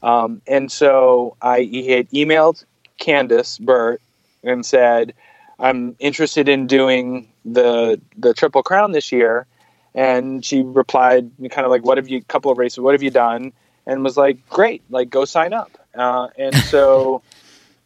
[0.03, 2.65] Um, and so I had emailed
[2.99, 4.01] Candace Burt
[4.43, 5.15] and said,
[5.59, 9.47] I'm interested in doing the the Triple Crown this year.
[9.95, 12.23] And she replied, kind of like, "What have you?
[12.23, 12.79] Couple of races.
[12.79, 13.53] What have you done?"
[13.87, 17.23] And was like, "Great, like go sign up." Uh, and so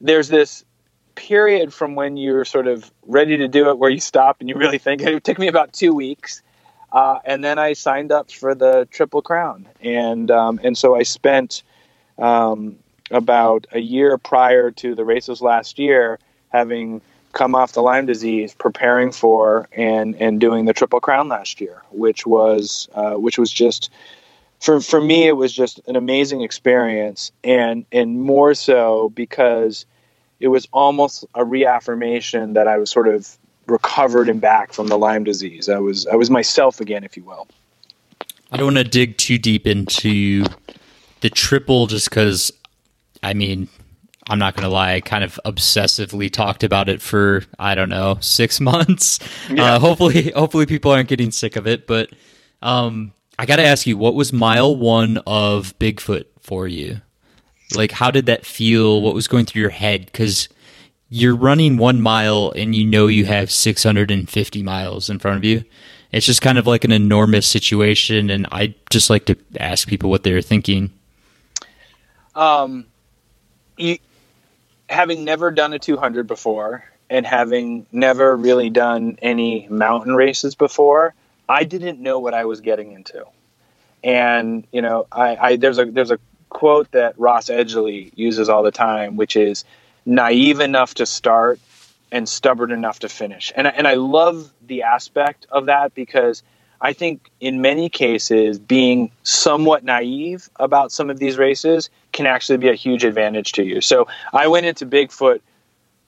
[0.01, 0.65] there's this
[1.15, 4.57] period from when you're sort of ready to do it, where you stop and you
[4.57, 5.01] really think.
[5.03, 6.43] It took me about two weeks,
[6.93, 11.05] uh, and then I signed up for the Triple Crown, and um, and so I
[11.05, 11.63] spent
[12.19, 12.77] um,
[13.11, 16.19] about a year prior to the races last year
[16.51, 17.01] having
[17.33, 21.83] come off the Lyme disease, preparing for and and doing the Triple Crown last year,
[21.91, 23.91] which was uh, which was just
[24.61, 29.87] for for me it was just an amazing experience, and and more so because
[30.41, 34.99] it was almost a reaffirmation that I was sort of recovered and back from the
[34.99, 35.69] Lyme disease.
[35.69, 37.49] I was I was myself again, if you will.
[38.51, 40.45] I don't want to dig too deep into
[41.21, 42.53] the triple just because
[43.23, 43.69] I mean
[44.29, 47.89] I'm not going to lie, I kind of obsessively talked about it for I don't
[47.89, 49.19] know six months.
[49.51, 49.75] Yeah.
[49.75, 51.87] Uh, hopefully, hopefully people aren't getting sick of it.
[51.87, 52.11] But
[52.61, 57.01] um, I got to ask you, what was mile one of Bigfoot for you?
[57.75, 59.01] Like, how did that feel?
[59.03, 60.07] What was going through your head?
[60.07, 60.49] Because
[61.09, 65.65] you're running one mile and you know you have 650 miles in front of you.
[66.13, 70.11] It's just kind of like an enormous situation, and I just like to ask people
[70.11, 70.93] what they're thinking.
[72.35, 72.87] Um,
[73.79, 73.99] you
[74.93, 81.15] having never done a 200 before and having never really done any mountain races before,
[81.49, 83.25] I didn't know what I was getting into.
[84.05, 88.63] And you know, I, I there's a there's a quote that Ross Edgley uses all
[88.63, 89.65] the time, which is
[90.05, 91.61] naive enough to start
[92.11, 93.53] and stubborn enough to finish.
[93.55, 96.43] And and I love the aspect of that because
[96.83, 102.59] I think in many cases, being somewhat naive about some of these races can actually
[102.59, 103.81] be a huge advantage to you.
[103.81, 105.41] So I went into Bigfoot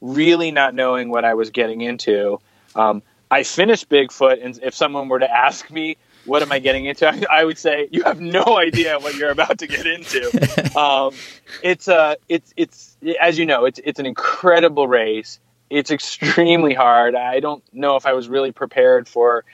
[0.00, 2.40] really not knowing what I was getting into.
[2.74, 6.87] Um, I finished Bigfoot, and if someone were to ask me, what am I getting
[6.87, 7.06] into?
[7.30, 10.30] I would say you have no idea what you're about to get into.
[10.74, 11.14] Um,
[11.62, 15.38] it's a, uh, it's, it's, as you know, it's, it's an incredible race.
[15.70, 17.14] It's extremely hard.
[17.14, 19.44] I don't know if I was really prepared for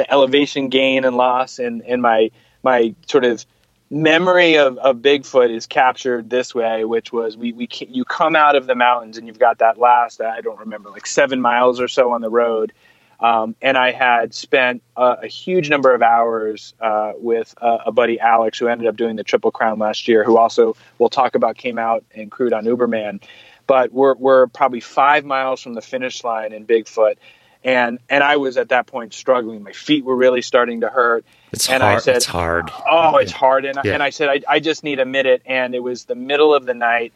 [0.00, 2.30] the elevation gain and loss and, and my
[2.62, 3.44] my sort of
[3.90, 8.56] memory of, of Bigfoot is captured this way, which was we, we you come out
[8.56, 11.88] of the mountains and you've got that last I don't remember like seven miles or
[11.88, 12.72] so on the road,
[13.20, 17.92] um, and I had spent a, a huge number of hours uh, with a, a,
[17.92, 21.34] buddy Alex who ended up doing the Triple Crown last year, who also we'll talk
[21.34, 23.22] about came out and crewed on Uberman,
[23.66, 27.16] but we're we're probably five miles from the finish line in Bigfoot
[27.64, 29.62] and and I was at that point struggling.
[29.62, 31.24] My feet were really starting to hurt.
[31.52, 31.96] It's and hard.
[31.96, 32.70] I said, it's hard.
[32.88, 33.64] Oh, it's hard.
[33.64, 33.94] And, Yeah.
[33.94, 35.42] and I said, I, I just need a minute.
[35.44, 37.12] And it was the middle of the night,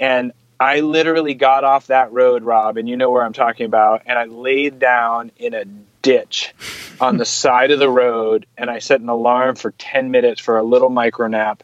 [0.00, 4.02] and I literally got off that road, Rob, and you know where I'm talking about.
[4.06, 5.64] And I laid down in a
[6.02, 6.54] ditch
[7.00, 10.56] on the side of the road, and I set an alarm for ten minutes for
[10.56, 11.62] a little micro nap.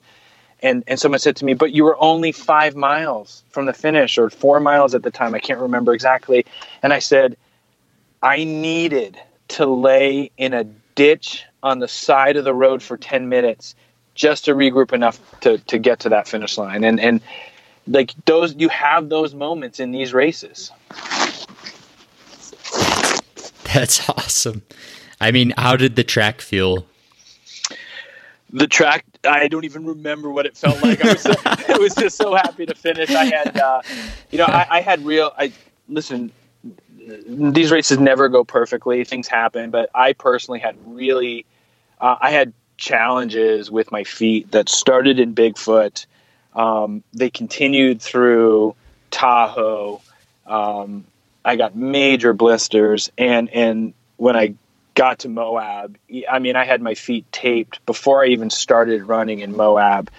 [0.62, 4.18] And and someone said to me, "But you were only five miles from the finish,
[4.18, 5.34] or four miles at the time.
[5.34, 6.44] I can't remember exactly."
[6.82, 7.36] And I said,
[8.22, 13.28] I needed to lay in a ditch on the side of the road for 10
[13.28, 13.74] minutes
[14.14, 16.84] just to regroup enough to, to get to that finish line.
[16.84, 17.20] And, and
[17.86, 20.70] like those, you have those moments in these races.
[23.72, 24.62] That's awesome.
[25.20, 26.86] I mean, how did the track feel?
[28.52, 31.04] The track I don't even remember what it felt like.
[31.04, 33.10] I was, so, I was just so happy to finish.
[33.10, 33.82] I had, uh,
[34.30, 35.32] you know, I, I had real.
[35.36, 35.52] I
[35.88, 36.32] listen.
[37.26, 39.04] These races never go perfectly.
[39.04, 41.46] Things happen, but I personally had really.
[42.00, 46.06] Uh, I had challenges with my feet that started in Bigfoot.
[46.54, 48.74] Um, they continued through
[49.10, 50.00] Tahoe.
[50.46, 51.04] Um,
[51.44, 54.54] I got major blisters, and and when I
[54.94, 55.96] got to Moab,
[56.30, 60.10] I mean, I had my feet taped before I even started running in Moab.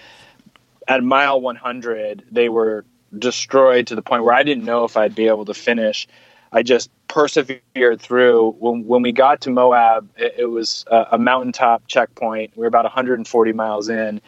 [0.88, 2.84] At mile 100, they were
[3.16, 6.08] destroyed to the point where I didn't know if I'd be able to finish.
[6.52, 8.56] I just persevered through.
[8.58, 12.52] When, when we got to Moab, it, it was a, a, mountaintop checkpoint.
[12.56, 14.20] We were about 140 miles in.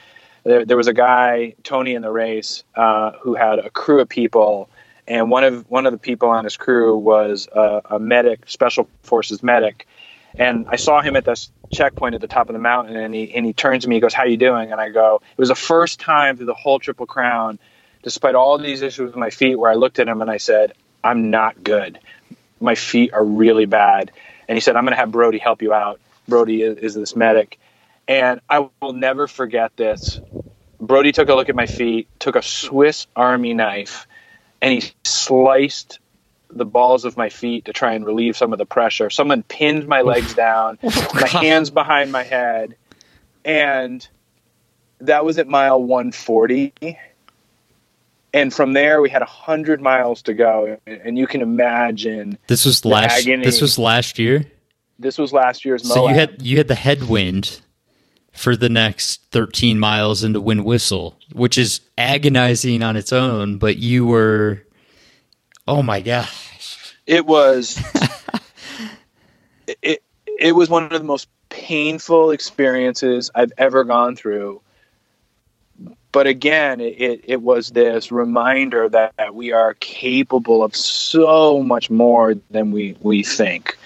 [0.44, 4.08] There, there was a guy, Tony, in the race uh, who had a crew of
[4.08, 4.68] people,
[5.06, 8.88] and one of one of the people on his crew was a, a medic, special
[9.02, 9.86] forces medic
[10.36, 13.32] and I saw him at this checkpoint at the top of the mountain, and he
[13.34, 15.48] and he turns to me, he goes, "How you doing?" And I go, "It was
[15.48, 17.58] the first time through the whole Triple Crown,
[18.02, 20.72] despite all these issues with my feet, where I looked at him and I said,
[21.04, 22.00] I'm not good.
[22.60, 24.10] My feet are really bad."
[24.48, 27.14] And he said, "I'm going to have Brody help you out." Brody is, is this
[27.14, 27.58] medic,
[28.08, 30.20] and I will never forget this.
[30.80, 34.06] Brody took a look at my feet, took a Swiss Army knife,
[34.60, 35.98] and he sliced
[36.50, 39.10] the balls of my feet to try and relieve some of the pressure.
[39.10, 42.76] Someone pinned my legs down, oh, my hands behind my head,
[43.44, 44.06] and
[45.00, 46.72] that was at mile 140.
[48.34, 52.64] And from there, we had a hundred miles to go, and you can imagine this
[52.64, 53.20] was last.
[53.20, 53.44] Agony.
[53.44, 54.44] This was last year.
[54.98, 55.88] This was last year's.
[55.88, 57.60] So you had you had the headwind
[58.32, 63.76] for the next 13 miles into Wind Whistle, which is agonizing on its own, but
[63.76, 64.64] you were
[65.66, 66.96] Oh my gosh.
[67.06, 67.80] It was
[69.82, 74.60] it it was one of the most painful experiences I've ever gone through.
[76.14, 81.90] But again, it, it was this reminder that, that we are capable of so much
[81.90, 83.76] more than we, we think.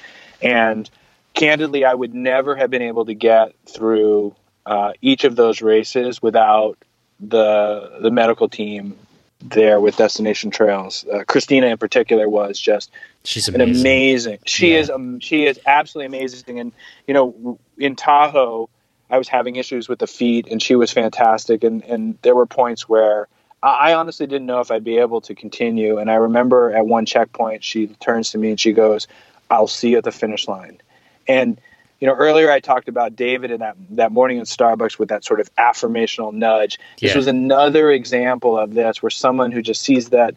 [0.43, 0.91] And
[1.33, 4.37] candidly, I would never have been able to get through
[4.67, 6.77] uh, each of those races without
[7.19, 8.95] the the medical team
[9.41, 11.07] there with Destination Trails.
[11.11, 12.91] Uh, Christina, in particular, was just
[13.25, 13.71] she's amazing.
[13.71, 14.39] an amazing.
[14.45, 14.81] She yeah.
[14.81, 16.61] is um, she is absolutely amazing.
[16.61, 16.73] And
[17.07, 18.69] you know, in Tahoe,
[19.11, 21.65] I was having issues with the feet, and she was fantastic.
[21.65, 23.29] And and there were points where
[23.63, 25.99] I honestly didn't know if I'd be able to continue.
[25.99, 29.09] And I remember at one checkpoint, she turns to me and she goes,
[29.51, 30.81] "I'll see you at the finish line."
[31.27, 31.61] And
[32.01, 35.25] you know, earlier I talked about David and that that morning in Starbucks with that
[35.25, 36.79] sort of affirmational nudge.
[36.99, 37.09] Yeah.
[37.09, 40.37] This was another example of this, where someone who just sees that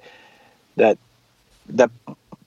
[0.78, 0.98] that
[1.70, 1.92] that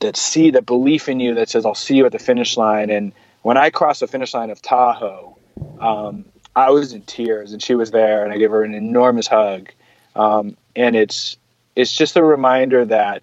[0.01, 2.91] that see that belief in you that says, "I'll see you at the finish line."
[2.91, 5.34] And when I crossed the finish line of Tahoe,
[5.81, 6.25] um,
[6.57, 9.71] I was in tears, and she was there, and I gave her an enormous hug.
[10.14, 11.37] Um, and it's
[11.75, 13.23] it's just a reminder that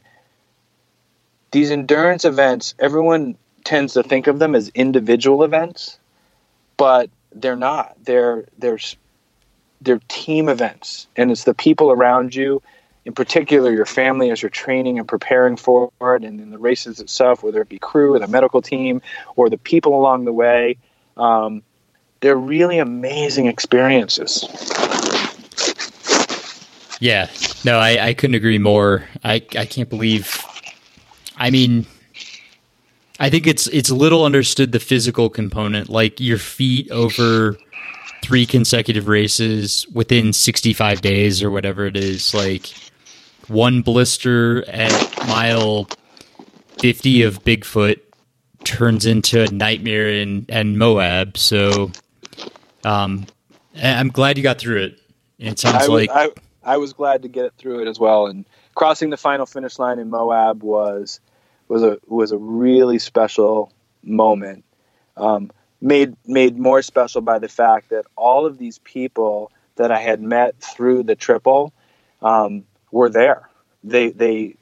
[1.52, 5.98] these endurance events, everyone tends to think of them as individual events,
[6.78, 7.96] but they're not.
[8.04, 8.80] They're they're
[9.82, 12.62] they're team events, and it's the people around you,
[13.06, 17.00] in particular your family, as you're training and preparing for it, and in the races
[17.00, 19.02] itself, whether it be crew or the medical team
[19.36, 20.78] or the people along the way.
[21.18, 21.64] Um,
[22.22, 24.46] they're really amazing experiences.
[27.00, 27.30] Yeah,
[27.66, 29.04] no, I, I couldn't agree more.
[29.24, 30.44] I, I can't believe.
[31.36, 31.88] I mean,
[33.20, 37.58] I think it's it's little understood the physical component, like your feet over
[38.22, 42.34] three consecutive races within 65 days or whatever it is.
[42.36, 42.72] Like
[43.48, 44.92] one blister at
[45.28, 45.88] mile
[46.80, 48.00] 50 of Bigfoot
[48.64, 51.38] turns into a nightmare in and Moab.
[51.38, 51.92] So,
[52.86, 53.26] um,
[53.82, 55.00] I'm glad you got through it.
[55.40, 56.30] It sounds I like I,
[56.64, 58.28] I was glad to get through it as well.
[58.28, 61.20] And crossing the final finish line in Moab was
[61.68, 63.72] was a was a really special
[64.04, 64.64] moment.
[65.18, 70.00] Um, made made more special by the fact that all of these people that I
[70.00, 71.74] had met through the triple
[72.22, 73.50] um, were there.
[73.84, 74.56] They they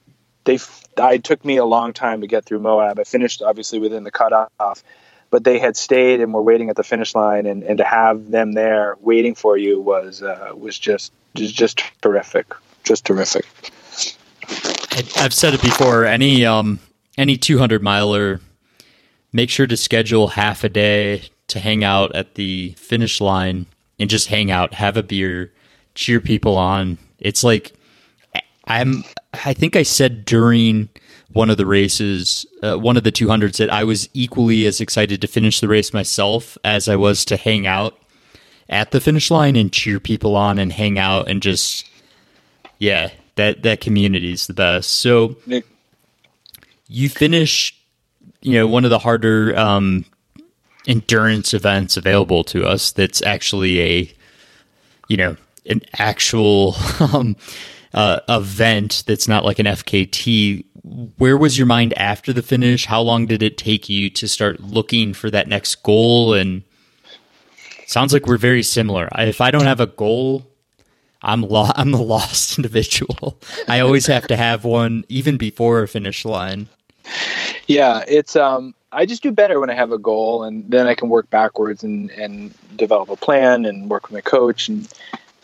[0.46, 0.60] they.
[0.98, 3.00] I took me a long time to get through Moab.
[3.00, 4.84] I finished obviously within the cutoff,
[5.30, 8.32] but they had stayed and were waiting at the finish line, and, and to have
[8.32, 12.54] them there waiting for you was uh, was just just terrific,
[12.84, 13.46] just terrific.
[15.18, 16.06] I've said it before.
[16.06, 16.80] Any um,
[17.18, 18.42] any 200 miler,
[19.32, 23.66] make sure to schedule half a day to hang out at the finish line
[24.00, 25.52] and just hang out, have a beer,
[25.96, 26.98] cheer people on.
[27.20, 27.74] It's like
[28.66, 29.04] I'm.
[29.46, 30.90] I think I said during
[31.34, 35.22] one of the races, uh, one of the 200s, that I was equally as excited
[35.22, 37.98] to finish the race myself as I was to hang out
[38.68, 41.90] at the finish line and cheer people on and hang out and just
[42.80, 44.90] yeah, that that community is the best.
[44.90, 45.36] So
[46.88, 47.78] you finish,
[48.42, 50.06] you know, one of the harder um,
[50.88, 52.92] endurance events available to us.
[52.92, 54.14] That's actually a,
[55.08, 57.36] you know, an actual um,
[57.94, 60.66] uh, event that's not like an FKT.
[61.18, 62.86] Where was your mind after the finish?
[62.86, 66.34] How long did it take you to start looking for that next goal?
[66.34, 66.64] And
[67.88, 69.10] sounds like we're very similar.
[69.18, 70.48] If I don't have a goal,
[71.22, 73.40] I'm lo- I'm a lost individual.
[73.68, 76.68] I always have to have one even before a finish line.
[77.68, 80.96] Yeah, it's um I just do better when I have a goal and then I
[80.96, 84.88] can work backwards and and develop a plan and work with my coach and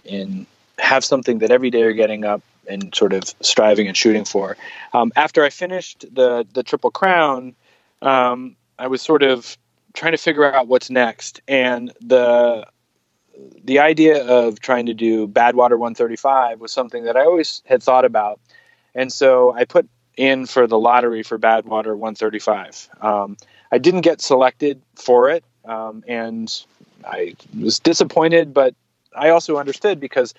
[0.10, 0.46] and
[0.80, 4.58] have something that every day you're getting up and sort of striving and shooting for.
[4.94, 7.56] Um, after I finished the the Triple Crown,
[8.02, 9.58] um, I was sort of
[9.94, 12.68] trying to figure out what's next, and the
[13.64, 18.06] the idea of trying to do Badwater 135 was something that I always had thought
[18.06, 18.40] about,
[18.94, 22.90] and so I put in for the lottery for Badwater 135.
[23.02, 23.38] Um,
[23.72, 26.52] I didn't get selected for it, um, and
[27.06, 28.74] I was disappointed, but
[29.16, 30.34] I also understood because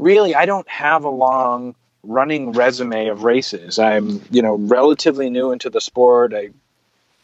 [0.00, 3.78] really I don't have a long running resume of races.
[3.78, 6.32] I'm, you know, relatively new into the sport.
[6.34, 6.50] I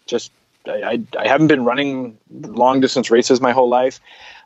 [0.05, 0.31] just
[0.67, 4.01] I, I, haven't been running long distance races my whole life.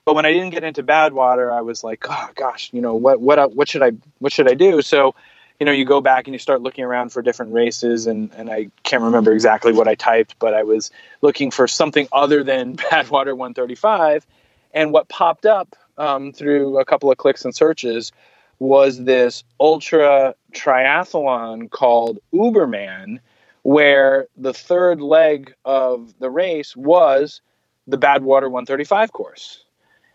[0.04, 3.20] But when I didn't get into Badwater, I was like, oh gosh, you know what
[3.20, 4.82] what what should I what should I do?
[4.82, 5.14] So,
[5.58, 8.50] you know, you go back and you start looking around for different races, and and
[8.50, 12.76] I can't remember exactly what I typed, but I was looking for something other than
[12.76, 14.26] Badwater 135,
[14.72, 18.10] and what popped up um, through a couple of clicks and searches
[18.58, 23.20] was this ultra triathlon called Uberman,
[23.62, 27.42] where the third leg of the race was
[27.86, 29.64] the Badwater 135 course.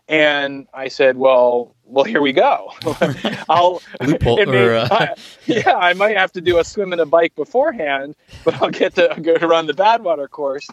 [0.08, 2.72] And I said, "Well, well, here we go.
[3.48, 5.14] I'll, Loophole, may, or, uh, I,
[5.46, 8.14] yeah, I might have to do a swim and a bike beforehand,
[8.44, 10.68] but I'll get to, go to run the Badwater course."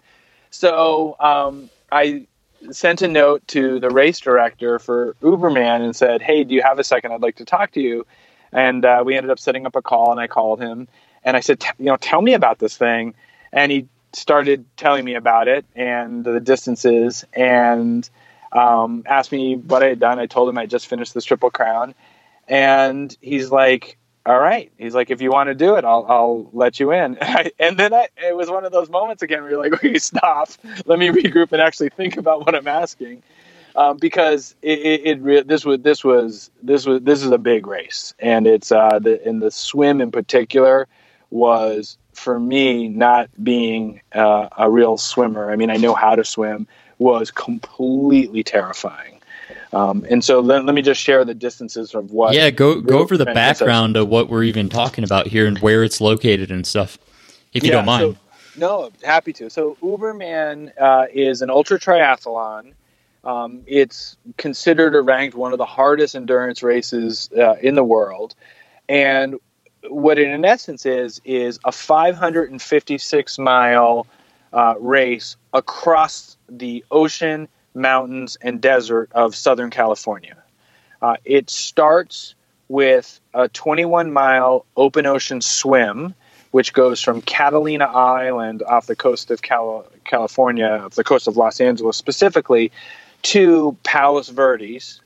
[0.52, 2.28] So um, I
[2.72, 6.80] sent a note to the race director for Uberman and said, "Hey, do you have
[6.80, 7.12] a second?
[7.12, 8.06] I'd like to talk to you."
[8.52, 10.88] And uh, we ended up setting up a call, and I called him,
[11.24, 13.16] and I said, "T- "You know, tell me about this thing."
[13.52, 18.10] And he started telling me about it and the distances, and
[18.52, 20.20] um, asked me what I had done.
[20.20, 21.96] I told him I just finished this Triple Crown,
[22.48, 26.50] and he's like, "All right." He's like, "If you want to do it, I'll I'll
[26.54, 27.18] let you in."
[27.60, 30.50] and then I, it was one of those moments again where you're like, "Okay, stop.
[30.86, 33.24] Let me regroup and actually think about what I'm asking."
[33.76, 37.40] Um, because it, it, it re- this was this was this was this is a
[37.40, 40.88] big race, and it's uh, the in the swim in particular
[41.32, 45.52] was for me not being uh, a real swimmer.
[45.52, 46.68] I mean, I know how to swim,
[47.00, 49.13] was completely terrifying.
[49.74, 52.36] Um, and so let, let me just share the distances of what.
[52.36, 55.84] yeah, go go over the background of what we're even talking about here and where
[55.84, 56.98] it's located and stuff,
[57.54, 58.16] if you Yeah, don't mind.
[58.16, 58.20] so-
[58.56, 59.50] no, happy to.
[59.50, 62.74] So Uberman uh, is an ultra triathlon.
[63.24, 68.36] Um, it's considered or ranked one of the hardest endurance races uh, in the world,
[68.88, 69.40] and
[69.88, 74.06] what it in essence is is a 556 mile
[74.52, 80.36] uh, race across the ocean, mountains, and desert of Southern California.
[81.02, 82.36] Uh, it starts
[82.70, 86.14] with a 21 mile open ocean swim,
[86.52, 91.36] which goes from Catalina Island off the coast of Cal- California, off the coast of
[91.36, 92.72] Los Angeles specifically,
[93.24, 95.02] to Palos Verdes.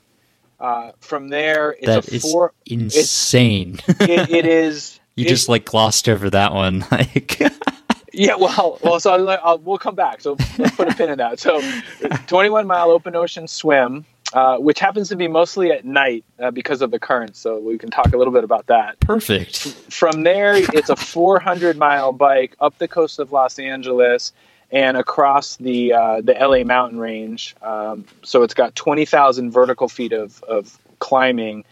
[0.60, 2.52] Uh, from there, it's That a is four.
[2.66, 3.78] it's- insane.
[3.88, 4.98] it, it is.
[5.16, 6.84] you it- just like glossed over that one.
[6.90, 7.40] Like,
[8.18, 10.20] Yeah, well, well, so I'll, I'll, we'll come back.
[10.20, 11.38] So let's put a pin in that.
[11.38, 11.62] So,
[12.26, 16.82] 21 mile open ocean swim, uh, which happens to be mostly at night uh, because
[16.82, 17.38] of the currents.
[17.38, 18.98] So we can talk a little bit about that.
[18.98, 19.68] perfect.
[19.88, 24.32] From there, it's a 400 mile bike up the coast of Los Angeles
[24.72, 27.54] and across the uh, the LA mountain range.
[27.62, 31.64] Um, so it's got 20,000 vertical feet of, of climbing.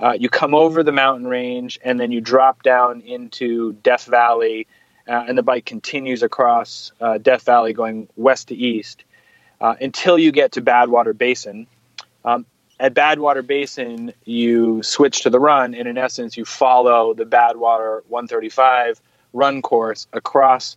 [0.00, 4.66] Uh, you come over the mountain range and then you drop down into Death Valley,
[5.08, 9.04] uh, and the bike continues across uh, Death Valley going west to east
[9.60, 11.66] uh, until you get to Badwater Basin.
[12.24, 12.46] Um,
[12.80, 18.00] at Badwater Basin, you switch to the run, and in essence, you follow the Badwater
[18.08, 19.00] 135
[19.32, 20.76] run course across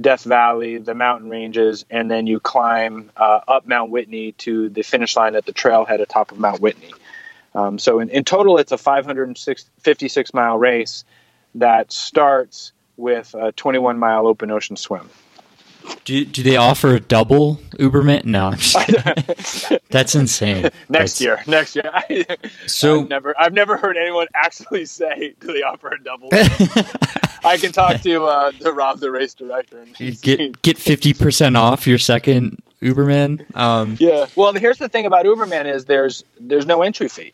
[0.00, 4.82] Death Valley, the mountain ranges, and then you climb uh, up Mount Whitney to the
[4.82, 6.92] finish line at the trailhead atop of Mount Whitney.
[7.54, 11.04] Um, so in, in total, it's a 556 mile race
[11.54, 15.08] that starts with a 21 mile open ocean swim.
[16.04, 18.26] Do, do they offer a double Uberman?
[18.26, 18.50] No,
[19.90, 20.64] that's insane.
[20.90, 21.90] next That's- year, next year.
[21.94, 22.26] I,
[22.66, 26.28] So- I've never, I've never heard anyone actually say, "Do they offer a double?"
[27.44, 29.78] I can talk to uh, to Rob, the race director.
[29.98, 33.56] And get get fifty percent off your second Uberman.
[33.56, 34.26] Um, yeah.
[34.36, 37.32] Well, here's the thing about Uberman is there's there's no entry fee.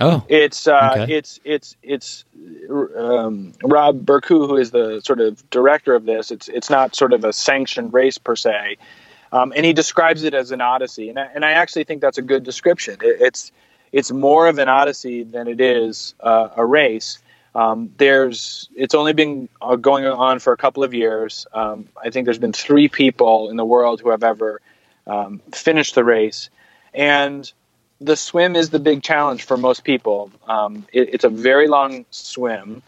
[0.00, 1.12] Oh, It's uh, Okay.
[1.14, 2.24] it's it's it's
[2.70, 6.30] um, Rob Burku, who is the sort of director of this.
[6.30, 8.76] It's it's not sort of a sanctioned race per se,
[9.32, 12.18] um, and he describes it as an odyssey, and I, and I actually think that's
[12.18, 12.98] a good description.
[13.02, 13.52] It, it's
[13.92, 17.18] it's more of an odyssey than it is uh, a race.
[17.54, 21.46] Um, there's it's only been uh, going on for a couple of years.
[21.52, 24.60] Um, I think there's been three people in the world who have ever
[25.06, 26.50] um, finished the race,
[26.94, 27.50] and
[28.00, 30.30] the swim is the big challenge for most people.
[30.46, 32.82] Um, it, it's a very long swim.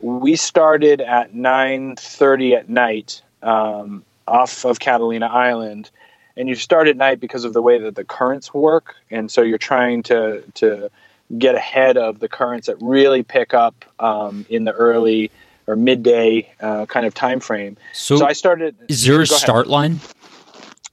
[0.00, 5.90] We started at 9:30 at night um, off of Catalina Island,
[6.36, 9.42] and you start at night because of the way that the currents work, and so
[9.42, 10.90] you're trying to to
[11.38, 15.30] get ahead of the currents that really pick up um, in the early
[15.66, 17.76] or midday uh, kind of time frame.
[17.92, 18.74] So I started.
[18.88, 20.00] is there a start line?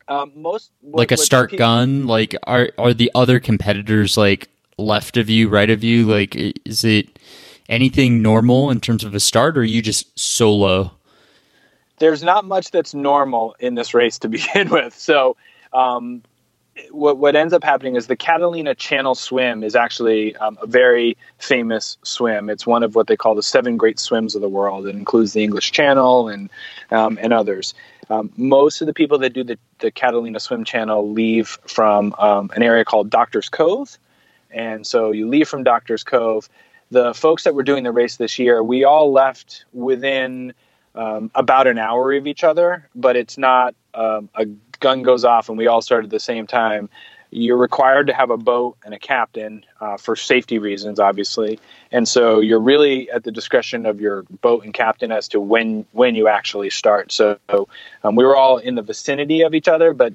[0.09, 2.07] Um, most like a start pe- gun?
[2.07, 6.05] Like are are the other competitors like left of you, right of you?
[6.05, 7.19] Like is it
[7.69, 10.91] anything normal in terms of a start, or are you just solo?
[11.99, 14.97] there's not much that's normal in this race to begin with.
[14.97, 15.37] So,
[15.71, 16.23] um,
[16.91, 21.17] what what ends up happening is the Catalina Channel swim is actually um, a very
[21.37, 22.49] famous swim.
[22.49, 24.87] It's one of what they call the seven great swims of the world.
[24.87, 26.49] It includes the English Channel and
[26.89, 27.73] um, and others.
[28.09, 32.49] Um, most of the people that do the, the Catalina Swim Channel leave from um,
[32.55, 33.97] an area called Doctor's Cove,
[34.51, 36.49] and so you leave from Doctor's Cove.
[36.91, 40.53] The folks that were doing the race this year, we all left within
[40.95, 44.45] um, about an hour of each other, but it's not um, a
[44.79, 46.89] gun goes off and we all start at the same time.
[47.31, 51.59] You're required to have a boat and a captain uh, for safety reasons, obviously,
[51.91, 55.85] and so you're really at the discretion of your boat and captain as to when
[55.91, 57.11] when you actually start.
[57.11, 57.37] So
[58.03, 60.13] um, we were all in the vicinity of each other, but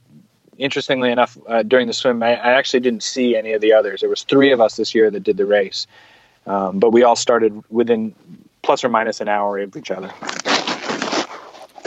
[0.58, 4.00] interestingly enough, uh, during the swim, I, I actually didn't see any of the others.
[4.00, 5.86] There was three of us this year that did the race,
[6.46, 8.14] um, but we all started within
[8.62, 10.10] plus or minus an hour of each other.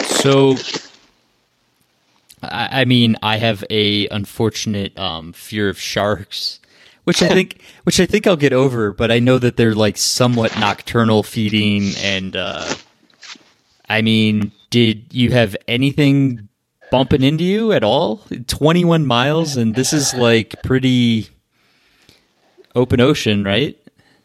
[0.04, 0.56] So,
[2.52, 6.60] I, I mean, I have a unfortunate um, fear of sharks,
[7.04, 8.92] which I think, which I think I'll get over.
[8.92, 12.74] But I know that they're like somewhat nocturnal feeding, and uh,
[13.90, 16.50] I mean, did you have anything
[16.92, 18.22] bumping into you at all?
[18.48, 21.30] Twenty-one miles, and this is like pretty
[22.76, 23.78] open ocean, right?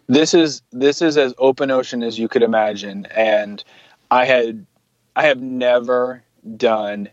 [0.09, 3.65] this is this is as open ocean as you could imagine and
[4.11, 4.67] i had
[5.17, 6.23] i have never
[6.57, 7.09] done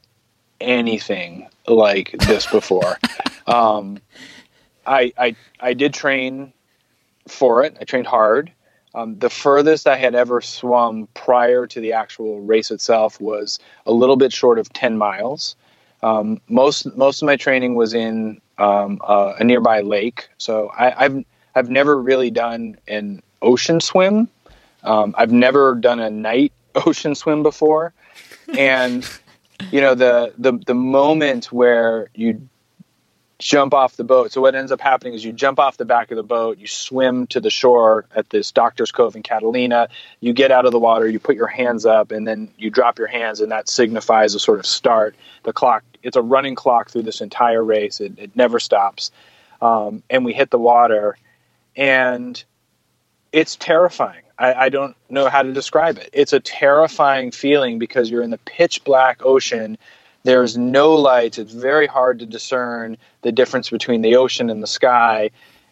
[0.62, 2.98] anything like this before.
[3.48, 4.00] Um
[4.86, 6.54] i i i did train
[7.28, 7.76] for it.
[7.82, 8.52] I trained hard.
[8.94, 13.92] Um, the furthest i had ever swum prior to the actual race itself was a
[13.92, 15.56] little bit short of 10 miles.
[16.04, 20.30] Um, most most of my training was in um, uh, a nearby lake.
[20.38, 24.30] So I, i've I've never really done an ocean swim.
[24.84, 27.94] Um, I've never done a night ocean swim before,
[28.58, 29.08] and
[29.72, 32.50] you know the the the moment where you
[33.40, 34.34] jump off the boat.
[34.34, 36.68] So what ends up happening is you jump off the back of the boat, you
[36.68, 39.88] swim to the shore at this Doctor's Cove in Catalina.
[40.20, 43.00] You get out of the water, you put your hands up, and then you drop
[43.00, 45.16] your hands, and that signifies a sort of start.
[45.44, 45.84] The clock.
[46.04, 48.02] It's a running clock through this entire race.
[48.02, 49.12] It, it never stops.
[49.62, 51.18] Um, and we hit the water
[51.76, 52.42] and
[53.32, 54.24] it's terrifying.
[54.40, 56.10] I, I, don't know how to describe it.
[56.14, 59.78] It's a terrifying feeling because you're in the pitch black ocean.
[60.24, 61.38] There's no lights.
[61.38, 65.32] It's very hard to discern the difference between the ocean and the sky.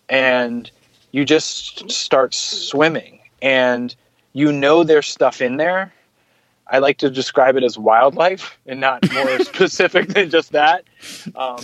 [0.10, 0.70] And
[1.12, 3.20] you just start swimming.
[3.42, 3.96] And
[4.34, 5.94] you know there's stuff in there.
[6.70, 10.84] I like to describe it as wildlife and not more specific than just that.
[11.36, 11.64] Um,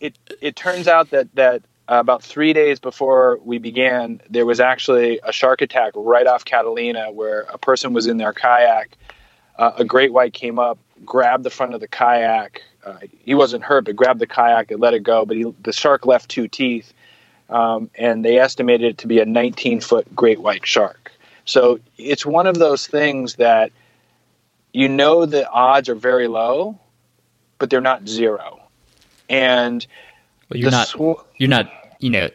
[0.00, 4.60] it, it turns out that, that uh, about three days before we began, there was
[4.60, 8.96] actually a shark attack right off Catalina where a person was in their kayak.
[9.58, 12.62] Uh, a great white came up, grabbed the front of the kayak.
[12.84, 15.24] Uh, he wasn't hurt, but grabbed the kayak and let it go.
[15.24, 16.92] But he, the shark left two teeth,
[17.50, 21.12] um, and they estimated it to be a 19 foot great white shark.
[21.44, 23.72] So it's one of those things that
[24.72, 26.78] you know the odds are very low,
[27.58, 28.60] but they're not zero.
[29.28, 29.84] And
[30.52, 32.28] well, you're not sw- you're not you know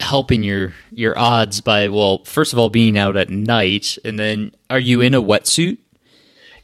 [0.00, 4.52] helping your your odds by well first of all being out at night and then
[4.68, 5.78] are you in a wetsuit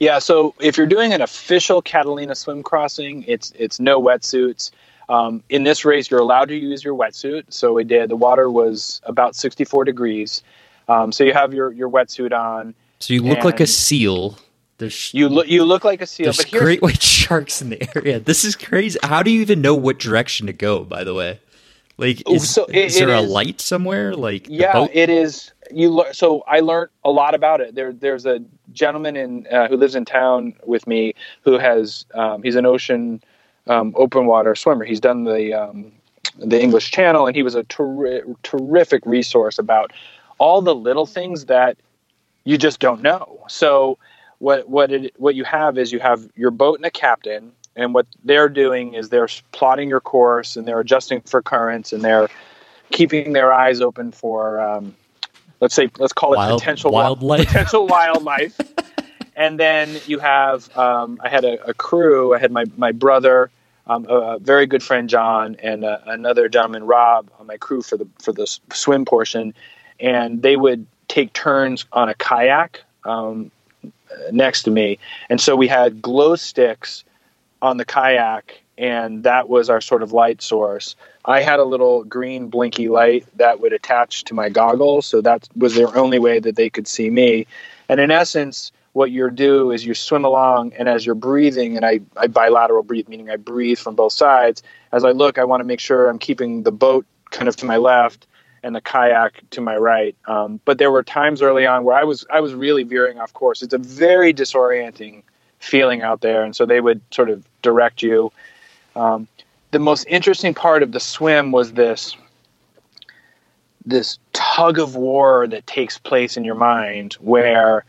[0.01, 4.70] Yeah, so if you're doing an official Catalina swim crossing, it's it's no wetsuits.
[5.09, 7.44] Um, in this race, you're allowed to use your wetsuit.
[7.49, 8.11] So we did.
[8.11, 10.42] The water was about 64 degrees.
[10.88, 12.74] Um, so you have your, your wetsuit on.
[13.01, 14.38] So you look like a seal.
[14.79, 16.26] There's You look you look like a seal.
[16.26, 18.20] there's great white sharks in the area.
[18.20, 18.99] This is crazy.
[19.03, 20.85] How do you even know what direction to go?
[20.85, 21.41] By the way,
[21.97, 24.14] like is, so it- is there a is- light somewhere?
[24.14, 25.53] Like yeah, it is.
[25.70, 27.74] You lear- so I learned a lot about it.
[27.74, 28.41] There, there's a
[28.72, 33.20] gentleman in uh, who lives in town with me who has um, he's an ocean
[33.66, 34.85] um, open water swimmer.
[34.85, 35.93] He's done the um,
[36.39, 39.93] the English Channel, and he was a terri- terrific resource about
[40.39, 41.76] all the little things that
[42.45, 43.45] you just don't know.
[43.49, 43.99] So
[44.39, 47.95] what what it what you have is you have your boat and a captain, and
[47.95, 52.28] what they're doing is they're plotting your course and they're adjusting for currents and they're
[52.91, 54.95] keeping their eyes open for um,
[55.61, 57.47] let's say let's call it Wild- potential wildlife.
[57.47, 58.59] potential wildlife.
[59.36, 62.34] and then you have um, I had a, a crew.
[62.34, 63.51] I had my my brother.
[63.91, 67.80] Um, a, a very good friend John and uh, another gentleman Rob on my crew
[67.80, 69.55] for the for the swim portion,
[69.99, 73.51] and they would take turns on a kayak um,
[74.32, 74.98] next to me,
[75.30, 77.04] and so we had glow sticks
[77.61, 80.94] on the kayak, and that was our sort of light source.
[81.24, 85.48] I had a little green blinky light that would attach to my goggles, so that
[85.56, 87.46] was their only way that they could see me.
[87.88, 91.84] And in essence, what you do is you swim along, and as you're breathing, and
[91.84, 94.62] I, I bilateral breathe, meaning I breathe from both sides.
[94.92, 97.66] As I look, I want to make sure I'm keeping the boat kind of to
[97.66, 98.28] my left
[98.62, 100.16] and the kayak to my right.
[100.26, 103.32] Um, but there were times early on where I was I was really veering off
[103.32, 103.62] course.
[103.62, 105.22] It's a very disorienting
[105.59, 108.32] feeling out there, and so they would sort of direct you.
[108.96, 109.28] Um,
[109.70, 112.16] the most interesting part of the swim was this
[113.84, 117.84] this tug of war that takes place in your mind where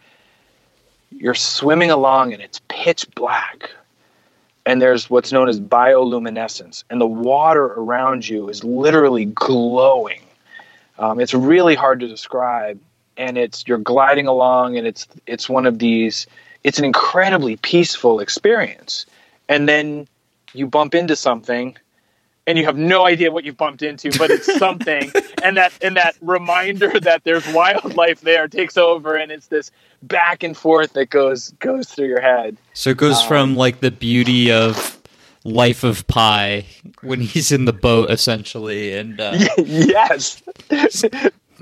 [1.11, 3.69] you're swimming along and it's pitch black
[4.65, 10.21] and there's what's known as bioluminescence and the water around you is literally glowing
[10.99, 12.79] um, it's really hard to describe
[13.17, 16.27] and it's you're gliding along and it's it's one of these
[16.63, 19.05] it's an incredibly peaceful experience
[19.47, 20.07] and then
[20.53, 21.75] you bump into something
[22.49, 25.11] and you have no idea what you've bumped into, but it's something,
[25.43, 29.69] and that and that reminder that there's wildlife there takes over, and it's this
[30.01, 32.57] back and forth that goes goes through your head.
[32.73, 34.98] So it goes Um, from like the beauty of
[35.49, 36.65] Life of Pi
[37.01, 40.41] when he's in the boat, essentially, and uh, yes,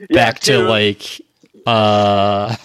[0.09, 1.21] back to to- like
[1.65, 2.55] uh,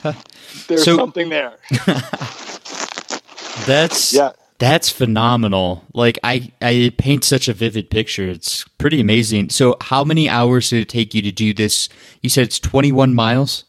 [0.68, 1.54] There's so something there.
[3.66, 4.32] that's Yeah.
[4.58, 5.84] that's phenomenal.
[5.94, 8.28] Like I, I paint such a vivid picture.
[8.28, 9.50] It's pretty amazing.
[9.50, 11.88] So how many hours did it take you to do this?
[12.22, 13.64] You said it's 21 miles.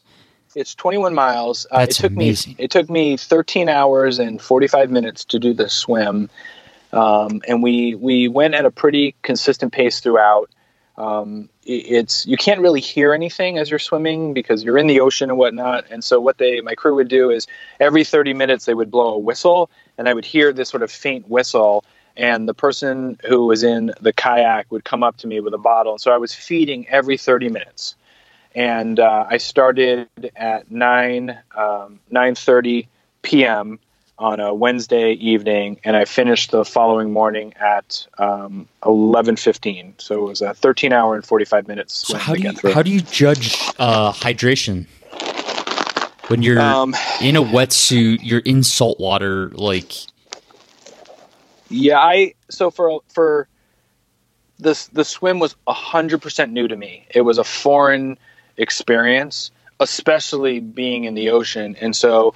[0.56, 1.66] It's 21 miles.
[1.72, 2.54] Uh, it took amazing.
[2.60, 6.30] me it took me 13 hours and 45 minutes to do the swim,
[6.94, 10.50] um, and we we went at a pretty consistent pace throughout.
[10.96, 15.30] Um, it's you can't really hear anything as you're swimming because you're in the ocean
[15.30, 15.86] and whatnot.
[15.90, 17.48] And so what they my crew would do is
[17.80, 20.92] every 30 minutes they would blow a whistle, and I would hear this sort of
[20.92, 21.84] faint whistle.
[22.16, 25.58] And the person who was in the kayak would come up to me with a
[25.58, 25.94] bottle.
[25.94, 27.96] And so I was feeding every 30 minutes
[28.56, 32.88] and uh, I started at nine um, nine thirty
[33.22, 33.80] p.m.
[34.24, 39.94] on a Wednesday evening, and I finished the following morning at um, eleven fifteen.
[39.98, 42.54] So it was a thirteen hour and forty five minutes So swim how do you
[42.54, 42.72] through.
[42.72, 44.88] how do you judge uh, hydration
[46.30, 48.20] when you're Um, in a wetsuit?
[48.24, 49.92] You're in salt water, like
[51.68, 53.50] Yeah, I so for for
[54.58, 57.06] this the swim was hundred percent new to me.
[57.14, 58.18] It was a foreign
[58.56, 59.52] experience,
[59.82, 62.34] especially being in the ocean, and so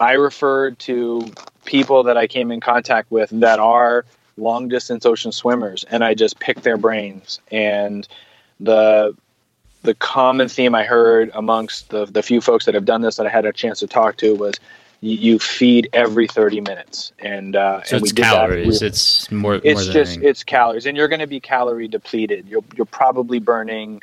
[0.00, 1.32] I referred to
[1.64, 4.04] people that I came in contact with that are
[4.36, 7.40] long distance ocean swimmers, and I just pick their brains.
[7.50, 8.06] And
[8.60, 9.16] the
[9.82, 13.26] the common theme I heard amongst the the few folks that have done this that
[13.26, 14.54] I had a chance to talk to was
[15.00, 18.82] you, you feed every 30 minutes and uh, so and we it's did calories.
[18.82, 19.52] It's more.
[19.52, 20.28] more it's than just anything.
[20.28, 24.02] it's calories and you're going to be calorie depleted you're, you're probably burning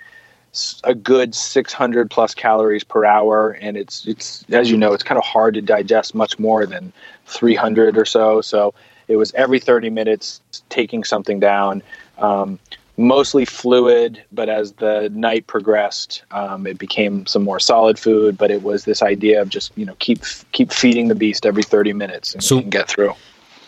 [0.84, 5.18] a good 600 plus calories per hour and it's it's as you know it's kind
[5.18, 6.93] of hard to digest much more than
[7.26, 8.74] 300 or so so
[9.08, 11.84] it was every 30 minutes taking something down
[12.20, 12.58] um,
[12.97, 18.49] mostly fluid but as the night progressed um, it became some more solid food but
[18.49, 20.20] it was this idea of just you know keep
[20.53, 23.14] keep feeding the beast every 30 minutes and, So- and get through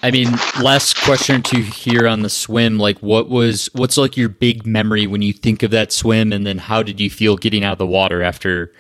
[0.04, 0.32] I mean,
[0.62, 2.78] last question to here on the swim.
[2.78, 6.46] Like, what was what's like your big memory when you think of that swim, and
[6.46, 8.72] then how did you feel getting out of the water after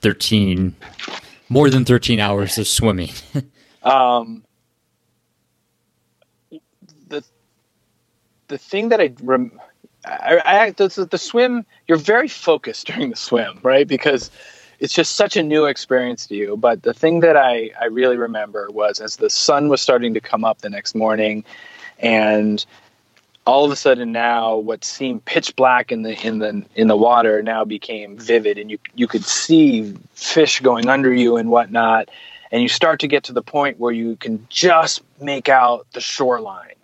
[0.00, 0.76] thirteen,
[1.48, 3.10] more than thirteen hours of swimming?
[3.82, 4.44] Um,
[7.08, 7.24] the
[8.46, 9.58] the thing that I, rem-
[10.04, 13.86] I, I the, the swim, you're very focused during the swim, right?
[13.88, 14.30] Because
[14.82, 16.56] it's just such a new experience to you.
[16.56, 20.20] But the thing that I, I really remember was as the sun was starting to
[20.20, 21.44] come up the next morning,
[22.00, 22.66] and
[23.46, 26.96] all of a sudden now what seemed pitch black in the in the in the
[26.96, 32.08] water now became vivid, and you you could see fish going under you and whatnot,
[32.50, 36.00] and you start to get to the point where you can just make out the
[36.00, 36.74] shoreline.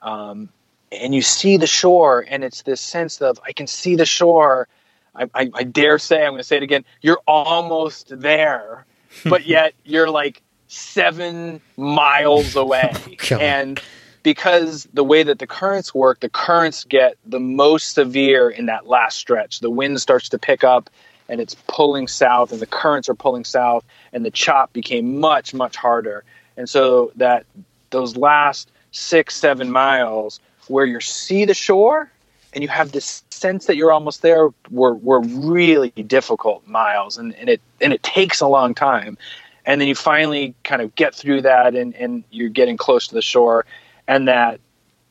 [0.00, 0.48] Um,
[0.92, 4.68] and you see the shore, and it's this sense of I can see the shore.
[5.16, 6.84] I, I, I dare say, I'm going to say it again.
[7.00, 8.84] You're almost there,
[9.24, 12.92] but yet you're like seven miles away.
[13.30, 13.80] Oh, and
[14.22, 18.86] because the way that the currents work, the currents get the most severe in that
[18.86, 19.60] last stretch.
[19.60, 20.90] The wind starts to pick up
[21.28, 25.54] and it's pulling south, and the currents are pulling south, and the chop became much,
[25.54, 26.24] much harder.
[26.56, 27.46] And so that
[27.90, 32.10] those last six, seven miles where you see the shore
[32.56, 37.34] and you have this sense that you're almost there were, were really difficult miles and,
[37.34, 39.18] and it and it takes a long time.
[39.66, 43.14] And then you finally kind of get through that and, and you're getting close to
[43.14, 43.66] the shore
[44.08, 44.58] and that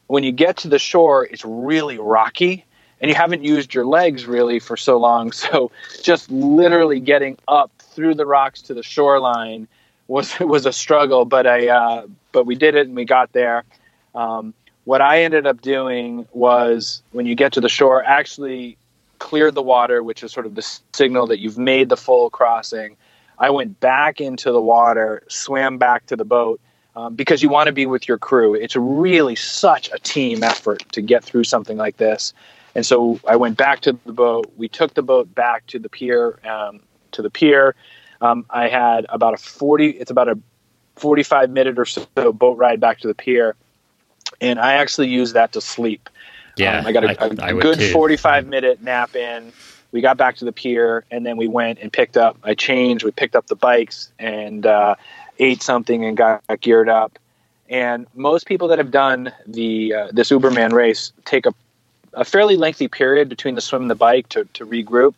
[0.07, 2.65] when you get to the shore it's really rocky
[2.99, 5.31] and you haven't used your legs really for so long.
[5.31, 5.71] So
[6.01, 9.67] just literally getting up through the rocks to the shoreline
[10.07, 13.65] was was a struggle but i uh, but we did it and we got there.
[14.15, 14.55] Um,
[14.85, 18.77] what I ended up doing was when you get to the shore, actually
[19.19, 22.95] cleared the water, which is sort of the signal that you've made the full crossing.
[23.37, 26.61] I went back into the water, swam back to the boat
[26.95, 28.53] um, because you want to be with your crew.
[28.53, 32.33] It's really such a team effort to get through something like this.
[32.75, 34.51] And so I went back to the boat.
[34.57, 36.39] We took the boat back to the pier.
[36.45, 36.81] Um,
[37.11, 37.75] to the pier,
[38.19, 39.91] um, I had about a forty.
[39.91, 40.37] It's about a
[40.97, 43.55] forty-five minute or so boat ride back to the pier
[44.41, 46.09] and I actually use that to sleep.
[46.57, 47.91] Yeah, um, I got a, a good too.
[47.91, 49.51] 45 minute nap in.
[49.91, 52.37] We got back to the pier, and then we went and picked up.
[52.43, 53.03] I changed.
[53.03, 54.95] We picked up the bikes and uh,
[55.39, 57.17] ate something and got, got, geared up.
[57.69, 61.53] And most people that have done the uh, this Uberman race take a,
[62.13, 65.17] a fairly lengthy period between the swim and the bike to, to regroup.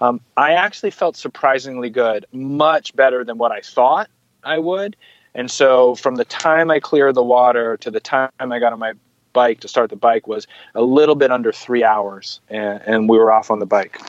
[0.00, 4.08] Um, I actually felt surprisingly good, much better than what I thought
[4.44, 4.96] I would.
[5.36, 8.78] And so from the time I cleared the water to the time I got on
[8.78, 8.94] my
[9.34, 13.18] bike to start the bike was a little bit under three hours, and, and we
[13.18, 14.00] were off on the bike.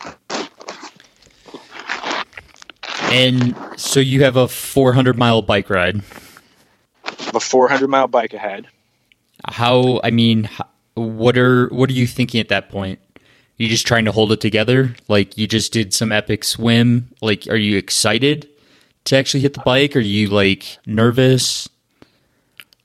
[3.12, 6.02] And so you have a 400 mile bike ride.
[7.34, 8.68] A 400 mile bike ahead.
[9.46, 10.00] How?
[10.06, 10.50] I mean,
[10.94, 13.00] what are what are you thinking at that point?
[13.18, 14.96] Are you just trying to hold it together?
[15.10, 17.10] Like you just did some epic swim.
[17.22, 18.48] Like, are you excited?
[19.08, 19.96] To actually hit the bike?
[19.96, 21.68] Are you like nervous?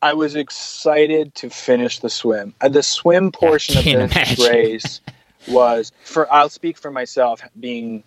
[0.01, 2.55] I was excited to finish the swim.
[2.61, 4.45] Uh, the swim portion of this imagine.
[4.45, 5.01] race
[5.49, 8.03] was for I'll speak for myself being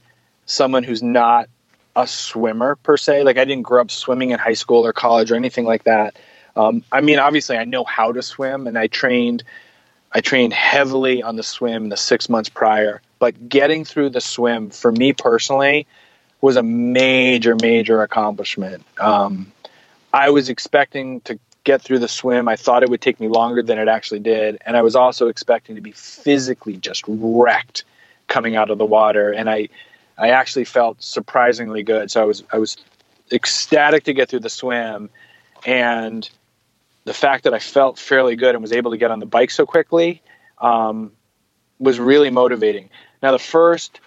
[0.45, 1.47] someone who's not
[1.95, 3.24] a swimmer per se.
[3.24, 6.18] Like I didn't grow up swimming in high school or college or anything like that.
[6.55, 9.43] Um, I mean, obviously, I know how to swim, and I trained.
[10.13, 13.01] I trained heavily on the swim the six months prior.
[13.20, 15.88] But getting through the swim for me personally
[16.41, 18.83] was a major, major accomplishment.
[18.99, 19.51] Um,
[20.13, 22.47] I was expecting to get through the swim.
[22.47, 25.27] I thought it would take me longer than it actually did, and I was also
[25.27, 27.83] expecting to be physically just wrecked
[28.27, 29.31] coming out of the water.
[29.31, 29.69] And I,
[30.17, 32.11] I actually felt surprisingly good.
[32.11, 32.77] So I was, I was
[33.31, 35.09] ecstatic to get through the swim,
[35.65, 36.29] and
[37.05, 39.51] the fact that I felt fairly good and was able to get on the bike
[39.51, 40.21] so quickly
[40.59, 41.11] um,
[41.79, 42.89] was really motivating.
[43.21, 43.99] Now, the first,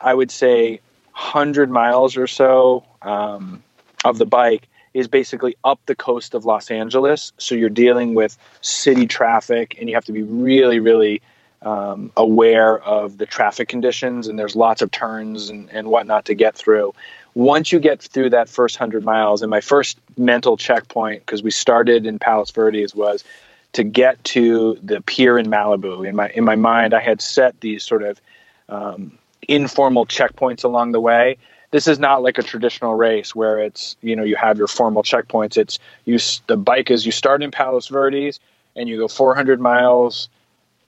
[0.00, 0.80] I would say,
[1.16, 3.62] 100 miles or so um,
[4.04, 7.32] of the bike is basically up the coast of Los Angeles.
[7.38, 11.22] So you're dealing with city traffic, and you have to be really, really
[11.62, 14.28] um, aware of the traffic conditions.
[14.28, 16.92] And there's lots of turns and, and whatnot to get through.
[17.34, 21.50] Once you get through that first 100 miles, and my first mental checkpoint, because we
[21.50, 23.24] started in Palos Verdes, was
[23.72, 26.06] to get to the pier in Malibu.
[26.06, 28.20] In my in my mind, I had set these sort of
[28.68, 31.38] um, informal checkpoints along the way.
[31.70, 35.02] This is not like a traditional race where it's you know you have your formal
[35.02, 35.56] checkpoints.
[35.56, 38.40] It's you the bike is you start in Palos Verdes
[38.74, 40.28] and you go 400 miles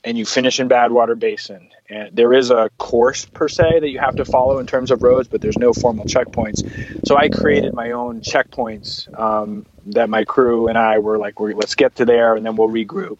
[0.04, 1.68] and you finish in Badwater Basin.
[1.90, 5.02] And there is a course per se that you have to follow in terms of
[5.02, 7.06] roads, but there's no formal checkpoints.
[7.06, 11.74] So I created my own checkpoints um, that my crew and I were like, let's
[11.74, 13.18] get to there and then we'll regroup.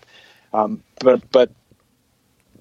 [0.53, 1.51] Um, but but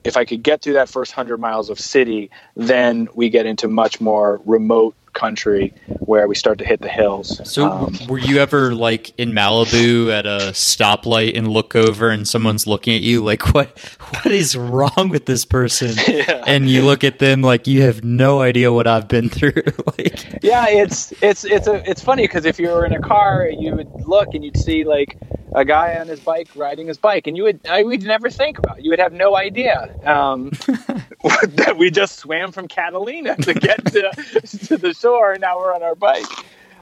[0.08, 3.68] if I could get through that first hundred miles of city, then we get into
[3.68, 7.41] much more remote country where we start to hit the hills.
[7.51, 12.28] So, Um, were you ever like in Malibu at a stoplight and look over and
[12.28, 13.80] someone's looking at you like, what,
[14.12, 15.95] what is wrong with this person?
[16.47, 19.64] And you look at them like you have no idea what I've been through.
[19.97, 23.49] like, yeah, it's it's it's a it's funny because if you were in a car,
[23.49, 25.18] you would look and you'd see like
[25.54, 28.60] a guy on his bike riding his bike, and you would I would never think
[28.60, 28.80] about.
[28.80, 28.86] It.
[28.86, 30.50] You would have no idea um,
[31.24, 34.12] that we just swam from Catalina to get to,
[34.68, 36.26] to the shore, and now we're on our bike.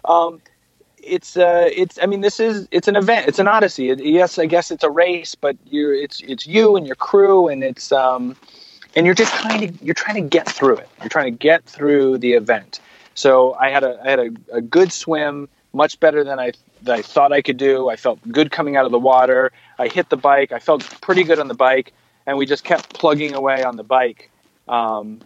[0.04, 0.42] Um,
[0.98, 3.90] it's uh, it's I mean this is it's an event, it's an odyssey.
[3.90, 7.48] It, yes, I guess it's a race, but you're it's it's you and your crew,
[7.48, 8.36] and it's um,
[8.96, 10.90] and you're just kind of you're trying to get through it.
[11.00, 12.80] You're trying to get through the event.
[13.14, 16.54] So I had a I had a, a good swim, much better than I
[16.86, 17.90] than I thought I could do.
[17.90, 19.52] I felt good coming out of the water.
[19.78, 20.52] I hit the bike.
[20.52, 21.94] I felt pretty good on the bike,
[22.26, 24.32] and we just kept plugging away on the bike.
[24.68, 25.20] Um,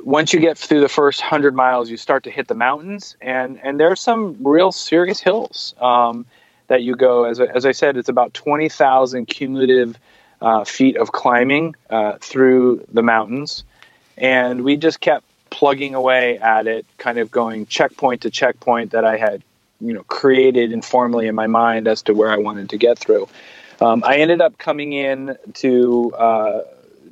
[0.00, 3.58] once you get through the first hundred miles, you start to hit the mountains, and
[3.62, 6.26] and there's some real serious hills um,
[6.68, 7.24] that you go.
[7.24, 9.98] As as I said, it's about twenty thousand cumulative
[10.40, 13.64] uh, feet of climbing uh, through the mountains,
[14.16, 19.04] and we just kept plugging away at it, kind of going checkpoint to checkpoint that
[19.04, 19.42] I had,
[19.80, 23.28] you know, created informally in my mind as to where I wanted to get through.
[23.80, 26.60] Um, I ended up coming in to uh,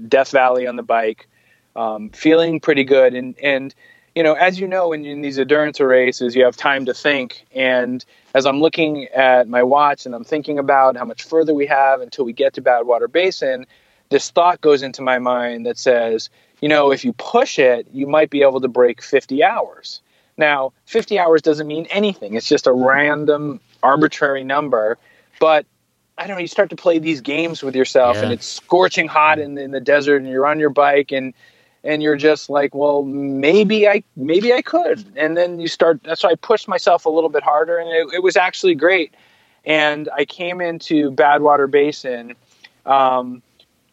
[0.09, 1.29] Death Valley on the bike,
[1.75, 3.75] um, feeling pretty good, and and
[4.15, 7.47] you know, as you know, you're in these endurance races, you have time to think.
[7.55, 8.05] And
[8.35, 12.01] as I'm looking at my watch and I'm thinking about how much further we have
[12.01, 13.67] until we get to Badwater Basin,
[14.11, 16.29] this thought goes into my mind that says,
[16.61, 20.03] you know, if you push it, you might be able to break 50 hours.
[20.43, 22.35] Now, 50 hours doesn't mean anything.
[22.35, 24.99] It's just a random, arbitrary number.
[25.39, 25.67] But
[26.19, 29.39] I don't know, you start to play these games with yourself and it's scorching hot
[29.39, 31.33] in, in the desert and you're on your bike and
[31.85, 35.05] and you're just like, well, maybe I maybe I could.
[35.15, 38.17] And then you start that's why I pushed myself a little bit harder and it,
[38.17, 39.15] it was actually great.
[39.65, 42.35] And I came into Badwater Basin.
[42.85, 43.43] Um,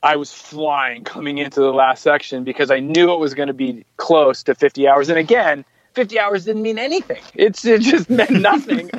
[0.02, 3.54] I was flying coming into the last section because I knew it was going to
[3.54, 5.10] be close to 50 hours.
[5.10, 5.64] And again,
[6.00, 7.22] 50 hours didn't mean anything.
[7.36, 8.90] It's it just meant nothing.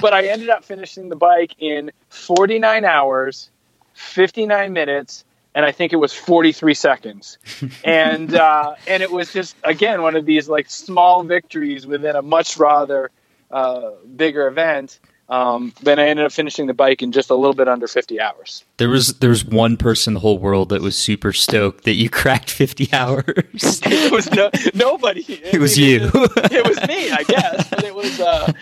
[0.00, 3.50] but I ended up finishing the bike in 49 hours,
[3.92, 7.36] 59 minutes, and I think it was 43 seconds.
[7.84, 12.22] and uh, and it was just again one of these like small victories within a
[12.22, 13.10] much rather
[13.50, 14.98] uh, bigger event.
[15.28, 18.20] Um, then I ended up finishing the bike in just a little bit under 50
[18.20, 18.64] hours.
[18.76, 21.94] there was there was one person in the whole world that was super stoked that
[21.94, 23.24] you cracked 50 hours.
[23.56, 25.24] it was no, nobody.
[25.56, 26.10] It was you.
[26.12, 27.68] it was me, I guess.
[27.70, 28.52] But it was uh,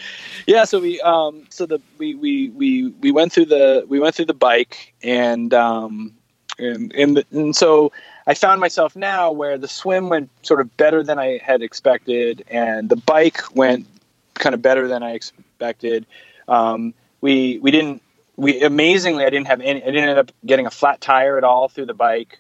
[0.47, 0.65] yeah.
[0.65, 4.27] So we um, so the we, we we we went through the we went through
[4.27, 6.15] the bike and um,
[6.59, 7.93] and and, the, and so
[8.27, 12.45] I found myself now where the swim went sort of better than I had expected,
[12.49, 13.87] and the bike went
[14.35, 16.07] kind of better than I expected.
[16.49, 18.03] Um, we we didn't
[18.37, 21.45] we amazingly I didn't have any I didn't end up getting a flat tire at
[21.45, 22.39] all through the bike.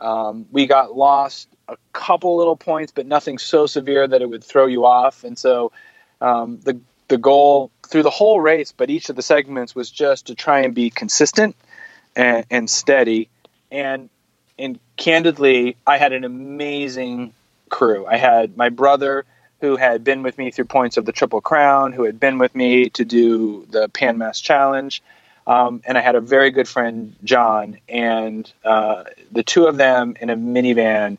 [0.00, 4.42] Um, we got lost a couple little points, but nothing so severe that it would
[4.42, 5.24] throw you off.
[5.24, 5.72] And so
[6.20, 10.26] um, the the goal through the whole race, but each of the segments was just
[10.26, 11.54] to try and be consistent
[12.16, 13.28] and, and steady.
[13.70, 14.08] And
[14.58, 17.32] and candidly, I had an amazing
[17.68, 18.06] crew.
[18.06, 19.24] I had my brother
[19.62, 22.52] who had been with me through points of the Triple Crown, who had been with
[22.52, 25.00] me to do the Pan Mass Challenge.
[25.46, 30.16] Um, and I had a very good friend, John, and uh, the two of them
[30.20, 31.16] in a minivan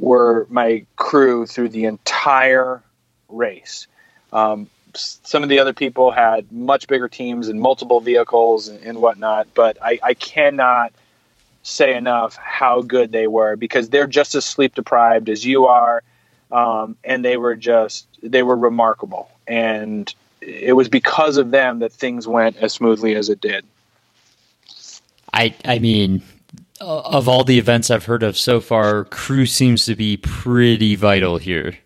[0.00, 2.82] were my crew through the entire
[3.28, 3.86] race.
[4.32, 9.00] Um, some of the other people had much bigger teams and multiple vehicles and, and
[9.00, 10.92] whatnot, but I, I cannot
[11.62, 16.02] say enough how good they were because they're just as sleep deprived as you are,
[16.50, 21.92] um, and they were just they were remarkable, and it was because of them that
[21.92, 23.64] things went as smoothly as it did.
[25.32, 26.22] I I mean,
[26.80, 30.94] uh, of all the events I've heard of so far, crew seems to be pretty
[30.94, 31.76] vital here.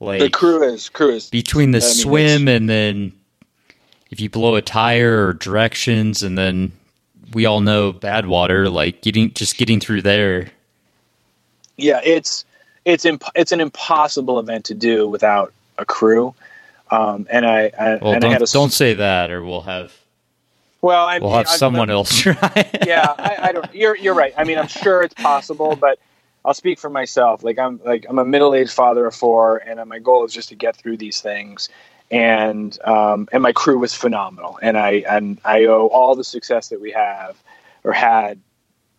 [0.00, 3.12] Like the crew is crew is between the I mean, swim and then
[4.10, 6.72] if you blow a tire or directions, and then
[7.32, 10.50] we all know Badwater, like getting just getting through there.
[11.76, 12.44] yeah, it's
[12.88, 16.34] it's imp- it's an impossible event to do without a crew.
[16.90, 19.62] Um, and I, I Well, and I don't had a don't say that, or we'll
[19.62, 19.92] have
[20.80, 22.70] well, I we'll have I- someone else try.
[22.86, 23.74] yeah, I, I don't.
[23.74, 24.32] You're you're right.
[24.36, 25.98] I mean, I'm sure it's possible, but
[26.44, 27.42] I'll speak for myself.
[27.44, 30.48] Like I'm like I'm a middle aged father of four, and my goal is just
[30.48, 31.68] to get through these things.
[32.10, 36.70] And um, and my crew was phenomenal, and I and I owe all the success
[36.70, 37.36] that we have
[37.84, 38.40] or had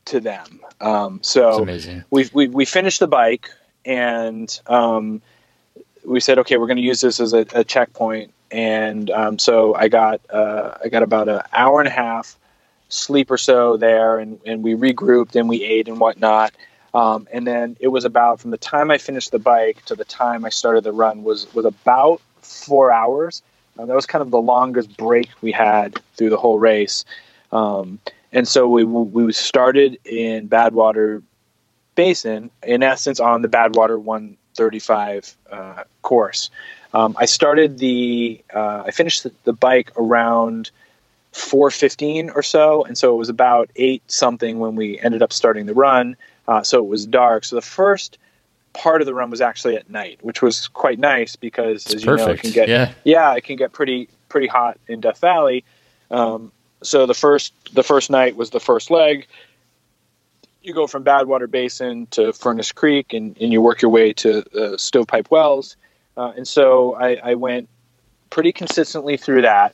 [0.05, 0.59] to them.
[0.79, 2.03] Um, so amazing.
[2.11, 3.49] we we we finished the bike,
[3.85, 5.21] and um,
[6.05, 9.75] we said, okay, we're going to use this as a, a checkpoint, and um, so
[9.75, 12.37] I got uh, I got about an hour and a half
[12.89, 16.53] sleep or so there, and, and we regrouped and we ate and whatnot.
[16.93, 20.05] Um, and then it was about from the time I finished the bike to the
[20.05, 23.43] time I started the run was was about four hours.
[23.77, 27.05] Uh, that was kind of the longest break we had through the whole race.
[27.51, 27.99] Um,
[28.33, 31.21] and so we we started in Badwater
[31.99, 36.49] Basin, in essence, on the Badwater 135 uh, course.
[36.93, 40.71] Um, I started the uh, I finished the, the bike around
[41.33, 45.65] 4:15 or so, and so it was about eight something when we ended up starting
[45.65, 46.15] the run.
[46.47, 47.43] Uh, so it was dark.
[47.43, 48.17] So the first
[48.71, 52.05] part of the run was actually at night, which was quite nice because, It's as
[52.05, 52.93] you know, it can get Yeah.
[53.03, 55.65] yeah, it can get pretty pretty hot in Death Valley.
[56.09, 59.27] Um, so the first the first night was the first leg.
[60.61, 64.39] You go from Badwater Basin to Furnace Creek, and, and you work your way to
[64.39, 65.77] uh, Stovepipe Wells.
[66.17, 67.69] Uh, and so I, I went
[68.29, 69.73] pretty consistently through that.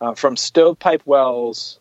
[0.00, 1.80] Uh, from Stovepipe Wells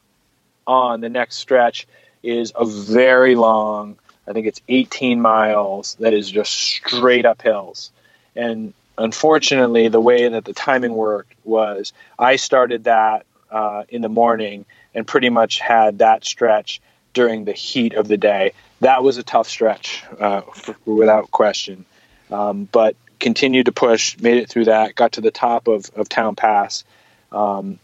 [0.66, 1.88] on, the next stretch
[2.24, 3.98] is a very long,
[4.28, 7.92] I think it's 18 miles, that is just straight up hills.
[8.36, 14.10] And unfortunately, the way that the timing worked was I started that uh, in the
[14.10, 16.82] morning and pretty much had that stretch
[17.14, 18.54] during the heat of the day.
[18.82, 21.86] That was a tough stretch, uh, f- without question.
[22.32, 26.08] Um, but continued to push, made it through that, got to the top of, of
[26.08, 26.84] Town Pass.
[27.32, 27.80] Um,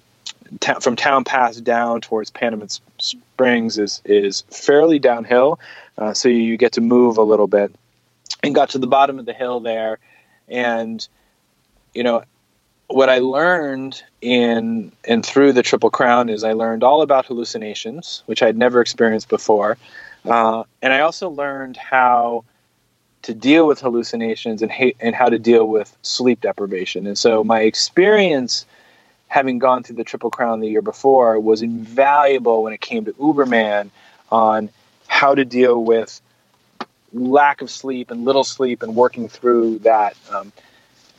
[0.80, 5.60] from Town Pass down towards Panamint Springs is is fairly downhill,
[5.98, 7.74] uh, so you get to move a little bit.
[8.44, 9.98] And got to the bottom of the hill there,
[10.48, 11.06] and
[11.94, 12.24] you know
[12.88, 18.24] what I learned in and through the Triple Crown is I learned all about hallucinations,
[18.26, 19.78] which I'd never experienced before,
[20.26, 22.46] uh, and I also learned how
[23.24, 27.08] to deal with hallucinations and ha- and how to deal with sleep deprivation.
[27.08, 28.66] And so my experience
[29.28, 33.14] having gone through the Triple Crown the year before was invaluable when it came to
[33.14, 33.90] Uberman
[34.32, 34.70] on
[35.08, 36.22] how to deal with
[37.14, 40.16] lack of sleep and little sleep and working through that.
[40.32, 40.52] Um,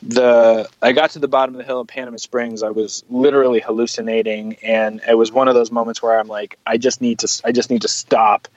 [0.01, 2.63] the I got to the bottom of the hill in Panamint Springs.
[2.63, 6.77] I was literally hallucinating, and it was one of those moments where I'm like, I
[6.77, 8.47] just need to, I just need to stop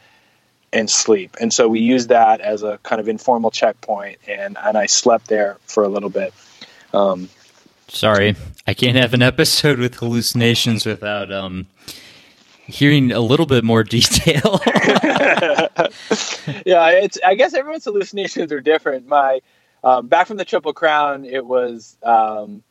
[0.73, 1.37] and sleep.
[1.41, 5.29] And so we used that as a kind of informal checkpoint, and and I slept
[5.29, 6.33] there for a little bit.
[6.93, 7.29] Um,
[7.89, 8.37] Sorry,
[8.67, 11.67] I can't have an episode with hallucinations without um
[12.67, 14.61] hearing a little bit more detail.
[16.65, 17.19] yeah, it's.
[17.25, 19.09] I guess everyone's hallucinations are different.
[19.09, 19.41] My
[19.83, 22.63] um, back from the Triple Crown, it was um,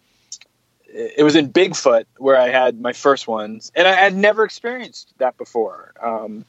[0.86, 5.14] it was in Bigfoot where I had my first ones, and I had never experienced
[5.20, 5.93] that before.
[6.01, 6.45] Um,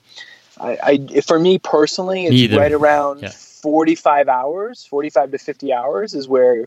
[0.58, 3.30] I, I, for me personally, it's Me right around Yeah.
[3.30, 6.66] forty-five hours, forty-five to fifty hours is where,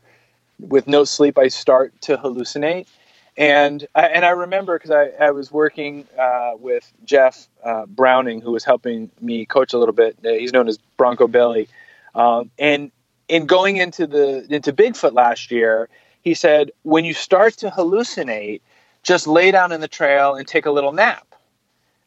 [0.59, 2.87] with no sleep, I start to hallucinate.
[3.35, 8.41] And I, and I remember because I, I was working uh, with Jeff uh, Browning,
[8.41, 10.15] who was helping me coach a little bit.
[10.21, 11.67] He's known as Bronco Billy.
[12.13, 12.91] Um, and
[13.34, 15.89] in going into the into Bigfoot last year,
[16.21, 18.61] he said when you start to hallucinate,
[19.01, 21.25] just lay down in the trail and take a little nap.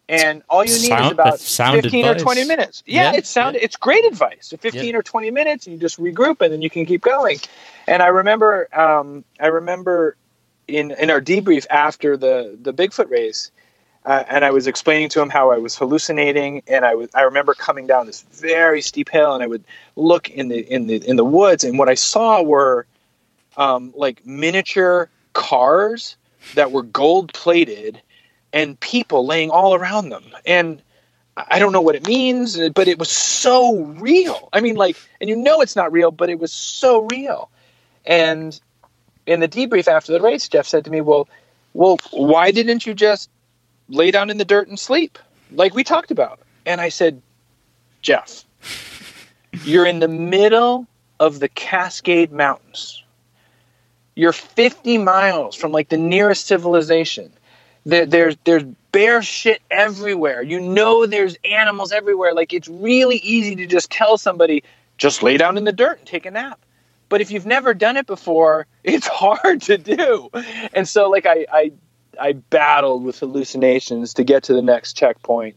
[0.08, 2.84] And all you need is about sound fifteen or twenty minutes.
[2.86, 3.56] Yeah, Yeah, it's sound.
[3.56, 4.46] It's great advice.
[4.46, 7.38] So fifteen or twenty minutes, and you just regroup, and then you can keep going.
[7.88, 10.16] And I remember, um, I remember
[10.68, 13.50] in in our debrief after the the Bigfoot race,
[14.06, 17.22] uh, and I was explaining to him how I was hallucinating, and I was I
[17.22, 19.64] remember coming down this very steep hill, and I would
[19.96, 22.86] look in the in the in the woods, and what I saw were
[23.56, 26.16] um, like miniature cars
[26.54, 28.00] that were gold plated,
[28.52, 30.80] and people laying all around them, and
[31.36, 34.48] I don't know what it means, but it was so real.
[34.52, 37.50] I mean, like, and you know it's not real, but it was so real.
[38.06, 38.58] And
[39.26, 41.28] in the debrief after the race, Jeff said to me, "Well,
[41.74, 43.28] well, why didn't you just
[43.88, 45.18] lay down in the dirt and sleep
[45.52, 47.22] like we talked about?" And I said,
[48.02, 48.44] "Jeff,
[49.64, 50.86] you're in the middle
[51.20, 53.02] of the Cascade Mountains.
[54.14, 57.32] You're 50 miles from like the nearest civilization.
[57.84, 60.42] There, there's there's bear shit everywhere.
[60.42, 62.34] You know there's animals everywhere.
[62.34, 64.64] Like it's really easy to just tell somebody
[64.96, 66.58] just lay down in the dirt and take a nap.
[67.08, 70.30] But if you've never done it before, it's hard to do.
[70.72, 71.72] And so like I I,
[72.20, 75.56] I battled with hallucinations to get to the next checkpoint.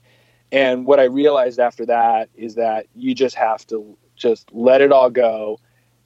[0.51, 4.91] And what I realized after that is that you just have to just let it
[4.91, 5.59] all go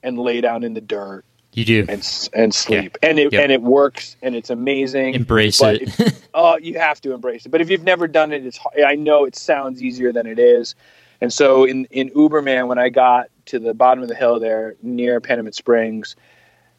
[0.03, 1.23] and lay down in the dirt
[1.53, 1.85] you do.
[1.87, 2.97] and and sleep.
[3.01, 3.41] And it Yep.
[3.43, 5.13] and it works and it's amazing.
[5.13, 5.81] Embrace it.
[5.83, 7.49] if- oh, you have to embrace it.
[7.49, 10.75] But if you've never done it, it's I know it sounds easier than it is.
[11.21, 14.75] And so in in Uberman, when I got to the bottom of the hill there
[14.81, 16.15] near Panamint Springs,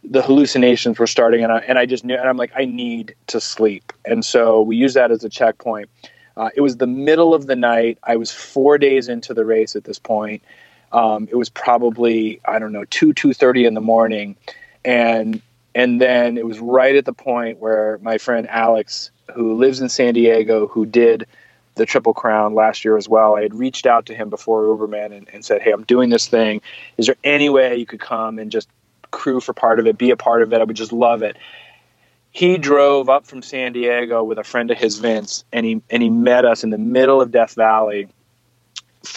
[0.04, 3.14] the hallucinations were starting, and I and I just knew, and I'm like, I need
[3.28, 5.88] to sleep, and so we use that as a checkpoint.
[6.36, 7.98] Uh, it was the middle of the night.
[8.02, 10.42] I was four days into the race at this point.
[10.92, 14.36] Um, it was probably I don't know two two thirty in the morning,
[14.84, 15.40] and
[15.74, 19.88] and then it was right at the point where my friend Alex, who lives in
[19.88, 21.26] San Diego, who did
[21.76, 23.36] the Triple Crown last year as well.
[23.36, 26.28] I had reached out to him before Uberman and, and said, Hey, I'm doing this
[26.28, 26.60] thing.
[26.98, 28.68] Is there any way you could come and just
[29.14, 30.60] crew for part of it, be a part of it?
[30.60, 31.36] I would just love it.
[32.30, 36.02] He drove up from San Diego with a friend of his, Vince, and he and
[36.02, 38.08] he met us in the middle of Death Valley.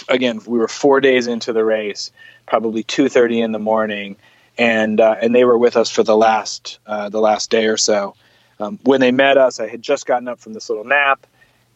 [0.08, 2.12] Again, we were four days into the race,
[2.45, 4.18] probably two thirty in the morning,
[4.58, 7.78] and uh, and they were with us for the last uh, the last day or
[7.78, 8.16] so.
[8.60, 11.26] Um, when they met us, I had just gotten up from this little nap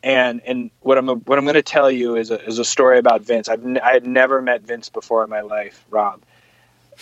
[0.04, 2.98] and and what I'm what I'm going to tell you is a is a story
[2.98, 3.50] about Vince.
[3.50, 6.22] I've n- I had never met Vince before in my life, Rob.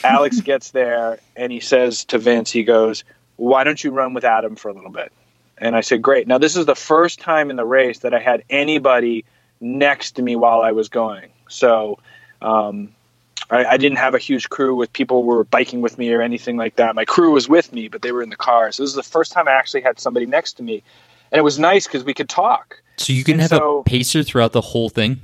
[0.03, 3.03] Alex gets there and he says to Vince, he goes,
[3.37, 5.11] "Why don't you run with Adam for a little bit?"
[5.57, 8.19] And I said, "Great." Now this is the first time in the race that I
[8.19, 9.25] had anybody
[9.61, 11.29] next to me while I was going.
[11.49, 11.99] So.
[12.41, 12.89] Um,
[13.51, 16.21] I, I, didn't have a huge crew with people who were biking with me or
[16.21, 16.95] anything like that.
[16.95, 18.71] My crew was with me, but they were in the car.
[18.71, 20.83] So this is the first time I actually had somebody next to me,
[21.31, 22.81] and it was nice because we could talk.
[22.97, 25.21] So you can And have so- a pacer throughout the whole thing,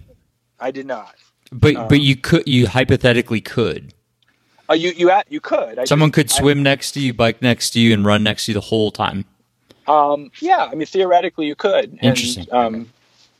[0.60, 1.14] I did not.
[1.52, 3.94] but Um, but you could you hypothetically could.
[4.70, 5.78] Uh, you you at, you could.
[5.80, 8.24] I Someone just- could I- swim next to you, bike next to you, and run
[8.24, 9.26] next to you the whole time.
[9.88, 12.00] Um, yeah, I mean theoretically you could.
[12.02, 12.48] Interesting.
[12.52, 12.90] And, um,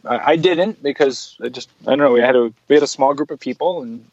[0.06, 2.12] I, I didn't because I just I don't know.
[2.12, 4.06] We had a we had a small group of people and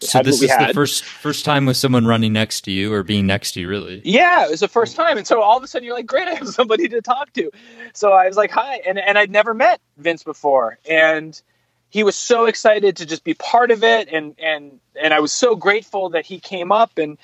[0.00, 0.70] So this is had.
[0.70, 3.68] the first first time with someone running next to you or being next to you,
[3.68, 4.02] really.
[4.04, 6.26] Yeah, it was the first time, and so all of a sudden you're like, "Great,
[6.26, 7.52] I have somebody to talk to."
[7.94, 11.40] So I was like, "Hi," and and I'd never met Vince before, and
[11.88, 15.32] he was so excited to just be part of it, and and and I was
[15.32, 17.18] so grateful that he came up, and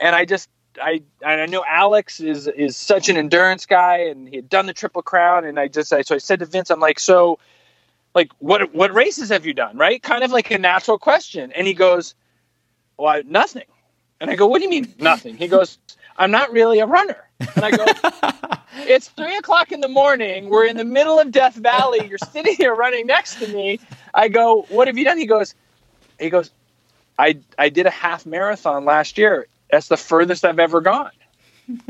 [0.00, 0.48] and I just
[0.80, 4.74] I I know Alex is is such an endurance guy, and he had done the
[4.74, 7.38] Triple Crown, and I just I, so I said to Vince, I'm like, so
[8.14, 10.02] like what what races have you done, right?
[10.02, 12.14] Kind of like a natural question, and he goes,
[12.96, 13.64] well, I, nothing.
[14.20, 15.36] And I go, what do you mean nothing?
[15.36, 15.78] He goes,
[16.16, 17.28] I'm not really a runner.
[17.40, 17.84] And I go,
[18.74, 20.48] it's three o'clock in the morning.
[20.48, 22.06] We're in the middle of Death Valley.
[22.08, 23.80] You're sitting here running next to me.
[24.14, 25.18] I go, what have you done?
[25.18, 25.54] He goes,
[26.18, 26.50] he goes,
[27.18, 29.46] I I did a half marathon last year.
[29.70, 31.10] That's the furthest I've ever gone.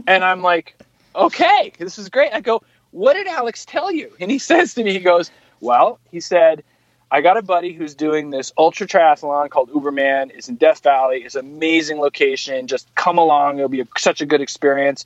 [0.07, 0.77] And I'm like,
[1.15, 2.33] okay, this is great.
[2.33, 4.13] I go, what did Alex tell you?
[4.21, 5.31] And he says to me, he goes,
[5.61, 6.63] well, he said,
[7.11, 10.31] I got a buddy who's doing this ultra triathlon called Uberman.
[10.35, 11.19] It's in Death Valley.
[11.19, 12.67] It's an amazing location.
[12.67, 13.59] Just come along.
[13.59, 15.05] It'll be a, such a good experience.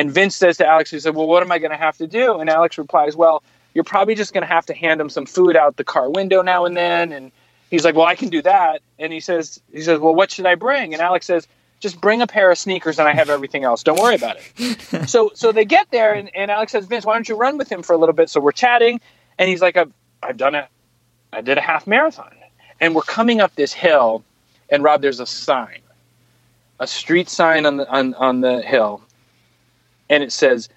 [0.00, 2.06] And Vince says to Alex, he said, Well, what am I going to have to
[2.06, 2.40] do?
[2.40, 3.42] And Alex replies, Well,
[3.74, 6.40] you're probably just going to have to hand him some food out the car window
[6.40, 7.12] now and then.
[7.12, 7.30] And
[7.70, 8.80] he's like, Well, I can do that.
[8.98, 10.94] And he says, he says, Well, what should I bring?
[10.94, 11.46] And Alex says,
[11.80, 13.82] just bring a pair of sneakers and I have everything else.
[13.82, 15.08] Don't worry about it.
[15.08, 17.70] so so they get there and, and Alex says, Vince, why don't you run with
[17.70, 18.30] him for a little bit?
[18.30, 19.02] So we're chatting
[19.38, 19.92] and he's like, I've,
[20.22, 20.66] I've done it.
[21.30, 22.34] I did a half marathon.
[22.80, 24.24] And we're coming up this hill
[24.70, 25.80] and Rob, there's a sign,
[26.78, 29.02] a street sign on the on, on the hill.
[30.10, 30.68] And it says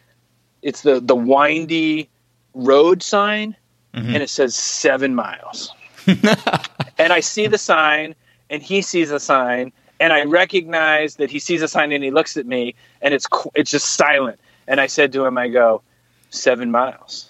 [0.62, 2.10] it's the, the windy
[2.54, 3.56] road sign
[3.94, 4.14] mm-hmm.
[4.14, 5.74] and it says seven miles.
[6.08, 8.16] and I see the sign
[8.50, 12.12] and he sees the sign and I recognize that he sees the sign and he
[12.12, 14.40] looks at me and it's it's just silent.
[14.68, 15.82] And I said to him, I go,
[16.30, 17.30] seven miles.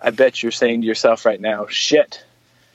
[0.00, 2.24] I bet you're saying to yourself right now, shit,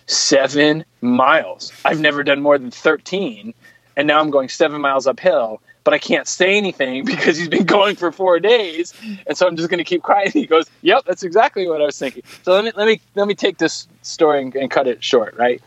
[0.07, 1.73] seven miles.
[1.83, 3.53] I've never done more than 13.
[3.97, 7.63] And now I'm going seven miles uphill, but I can't say anything because he's been
[7.63, 8.93] going for four days.
[9.25, 10.33] And so I'm just going to keep quiet.
[10.33, 12.23] He goes, yep, that's exactly what I was thinking.
[12.43, 15.35] So let me, let me, let me take this story and, and cut it short,
[15.37, 15.61] right?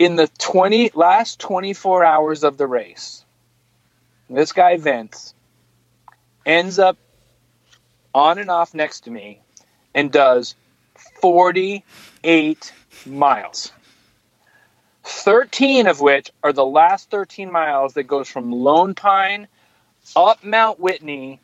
[0.00, 3.24] In the 20 last 24 hours of the race,
[4.28, 5.34] this guy Vince
[6.44, 6.96] ends up
[8.14, 9.40] on and off next to me
[9.94, 10.56] and does
[11.20, 12.72] 48
[13.06, 13.72] miles.
[15.04, 19.48] 13 of which are the last 13 miles that goes from Lone Pine
[20.16, 21.40] up Mount Whitney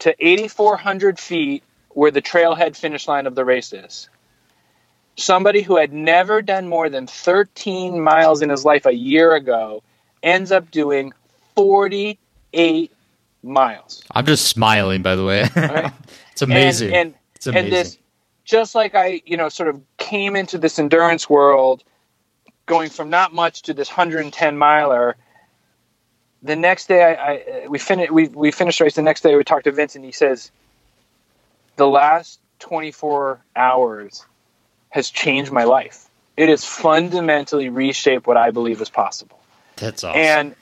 [0.00, 4.08] to 8,400 feet where the trailhead finish line of the race is.
[5.16, 9.82] Somebody who had never done more than 13 miles in his life a year ago
[10.22, 11.14] ends up doing
[11.54, 12.92] 48
[13.42, 14.02] miles.
[14.10, 15.48] I'm just smiling, by the way.
[16.32, 16.88] it's amazing.
[16.88, 17.64] And, and, it's amazing.
[17.64, 17.98] and this,
[18.44, 21.82] just like I, you know, sort of came into this endurance world,
[22.66, 25.16] going from not much to this 110 miler.
[26.42, 28.94] The next day, I, I we finished we we finished the race.
[28.94, 30.50] The next day, we talked to Vince, and he says,
[31.76, 34.24] "The last 24 hours
[34.90, 36.08] has changed my life.
[36.36, 39.38] It has fundamentally reshaped what I believe is possible."
[39.76, 40.20] That's awesome.
[40.20, 40.54] And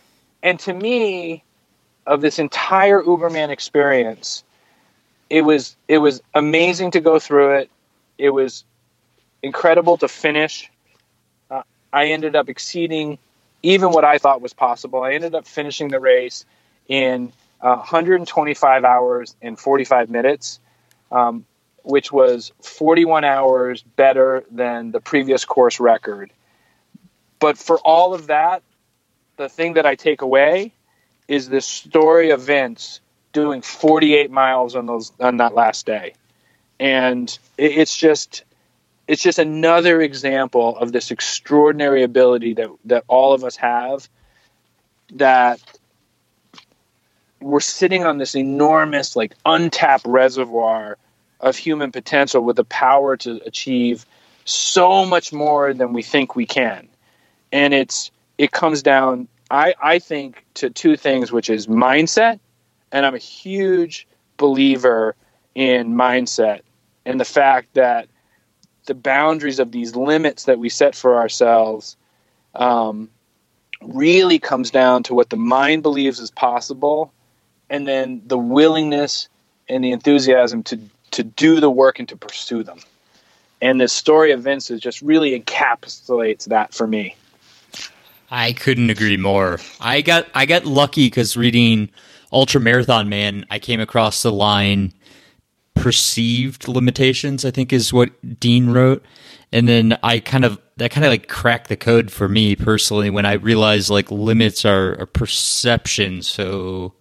[0.43, 1.43] and to me,
[2.06, 4.44] of this entire Uberman experience,
[5.31, 7.70] it was it was amazing to go through it.
[8.18, 8.64] It was
[9.43, 10.70] incredible to finish.
[11.94, 13.18] Uh, I ended up exceeding
[13.62, 15.02] even what I thought was possible.
[15.02, 16.44] I ended up finishing the race
[16.88, 20.60] in uh, 125 hours and 45 minutes,
[21.10, 21.46] um,
[21.82, 26.30] which was 41 hours better than the previous course record.
[27.38, 28.62] But for all of that,
[29.36, 30.72] the thing that I take away
[31.26, 33.00] is this story of Vince
[33.32, 36.14] doing 48 miles on those on that last day,
[36.78, 38.44] and it's just
[39.06, 44.09] it's just another example of this extraordinary ability that that all of us have
[45.12, 45.60] that
[47.40, 50.97] we're sitting on this enormous like untapped reservoir
[51.40, 54.06] of human potential with the power to achieve
[54.47, 56.89] so much more than we think we can.
[57.52, 62.40] And it's it comes down i i think to two things which is mindset
[62.93, 64.06] and i'm a huge
[64.36, 65.14] believer
[65.55, 66.60] in mindset
[67.05, 68.09] and the fact that
[68.86, 71.97] the boundaries of these limits that we set for ourselves
[72.55, 73.09] um,
[73.82, 77.12] really comes down to what the mind believes is possible
[77.70, 79.28] and then the willingness
[79.69, 80.78] and the enthusiasm to
[81.11, 82.78] to do the work and to pursue them
[83.61, 87.16] and the story of vince is just really encapsulates that for me
[88.31, 89.61] I couldn't agree more.
[89.81, 91.89] I got I got lucky because reading
[92.32, 94.93] Ultra Marathon Man, I came across the line
[95.85, 97.44] perceived limitations.
[97.44, 99.05] I think is what Dean wrote,
[99.52, 103.11] and then I kind of that kind of like cracked the code for me personally
[103.11, 106.23] when I realized like limits are a perception.
[106.23, 106.94] So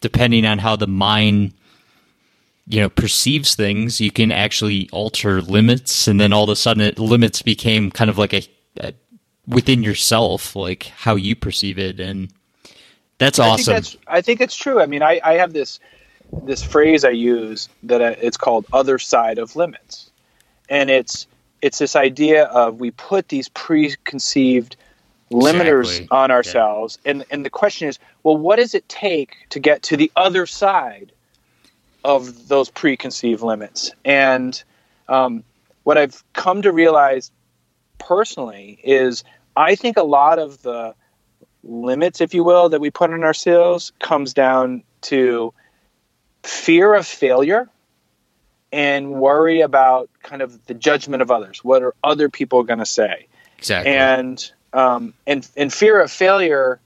[0.00, 1.54] depending on how the mind
[2.66, 6.82] you know perceives things you can actually alter limits and then all of a sudden
[6.82, 8.42] it, limits became kind of like a,
[8.80, 8.94] a
[9.46, 12.32] within yourself, like how you perceive it, and
[13.18, 13.52] that's awesome.
[13.52, 13.56] I.
[13.56, 14.80] Think that's, I think it's true.
[14.80, 15.78] I mean, I, I have this
[16.42, 20.10] this phrase I use that I, it's called "other side of limits,"
[20.68, 21.26] and it's
[21.60, 24.76] it's this idea of we put these preconceived
[25.30, 26.08] limiters Exactly.
[26.10, 29.96] on ourselves, and and the question is, well, what does it take to get to
[29.96, 31.12] the other side
[32.04, 33.92] of those preconceived limits?
[34.04, 34.62] And
[35.08, 35.44] um,
[35.84, 37.30] what I've come to realize
[37.98, 39.24] personally is
[39.56, 40.94] I think a lot of the
[41.64, 45.52] limits, if you will, that we put on ourselves comes down to
[46.42, 47.68] fear of failure
[48.72, 51.62] and worry about kind of the judgment of others.
[51.62, 53.26] What are other people going to say?
[53.58, 53.92] Exactly.
[53.92, 56.80] And um, and and fear of failure.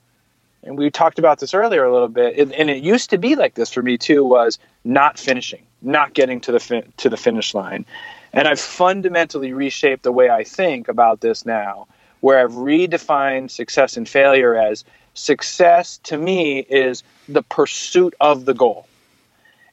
[0.63, 3.35] And we talked about this earlier a little bit, and, and it used to be
[3.35, 4.25] like this for me too.
[4.25, 7.85] Was not finishing, not getting to the fin- to the finish line,
[8.33, 11.87] and I've fundamentally reshaped the way I think about this now,
[12.19, 18.53] where I've redefined success and failure as success to me is the pursuit of the
[18.53, 18.87] goal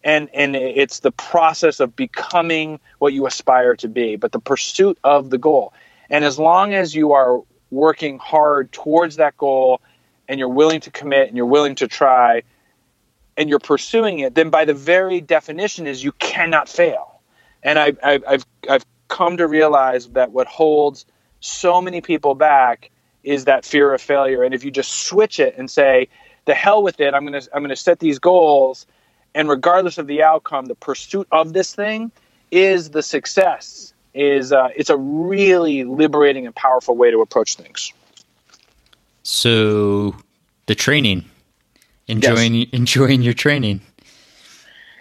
[0.04, 4.98] and and it's the process of becoming what you aspire to be but the pursuit
[5.02, 5.72] of the goal.
[6.10, 9.80] And as long as you are working hard towards that goal
[10.28, 12.42] and you're willing to commit and you're willing to try
[13.36, 17.20] and you're pursuing it then by the very definition is you cannot fail.
[17.62, 21.06] And I, I, I've I've come to realize that what holds
[21.40, 22.90] so many people back
[23.22, 24.42] is that fear of failure.
[24.42, 26.08] And if you just switch it and say
[26.44, 27.14] the hell with it.
[27.14, 28.86] I'm going to i'm going to set these goals
[29.34, 32.10] and regardless of the outcome the pursuit of this thing
[32.50, 37.92] is the success is uh, it's a really liberating and powerful way to approach things.
[39.24, 40.14] So
[40.66, 41.24] the training,
[42.06, 43.80] enjoying enjoying your training.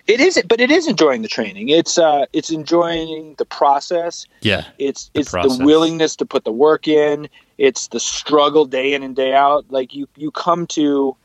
[0.08, 1.70] it is but it is enjoying the training.
[1.70, 4.26] It's uh it's enjoying the process.
[4.42, 7.30] Yeah, it's the it's the willingness to put the work in.
[7.58, 9.66] It's the struggle day in and day out.
[9.70, 11.16] Like you you come to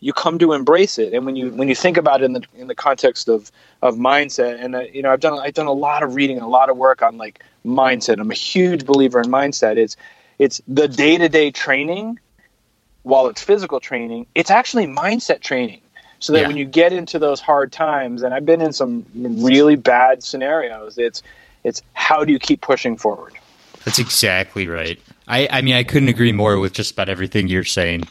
[0.00, 2.42] you come to embrace it and when you when you think about it in the
[2.56, 3.50] in the context of
[3.82, 6.44] of mindset and uh, you know I've done I've done a lot of reading and
[6.44, 9.96] a lot of work on like mindset I'm a huge believer in mindset it's
[10.38, 12.18] it's the day-to-day training
[13.02, 15.80] while it's physical training it's actually mindset training
[16.18, 16.48] so that Yeah.
[16.48, 20.98] when you get into those hard times and I've been in some really bad scenarios
[20.98, 21.22] it's
[21.64, 23.34] it's how do you keep pushing forward
[23.84, 24.98] That's exactly right.
[25.26, 28.04] I, I mean, I couldn't agree more with just about everything you're saying.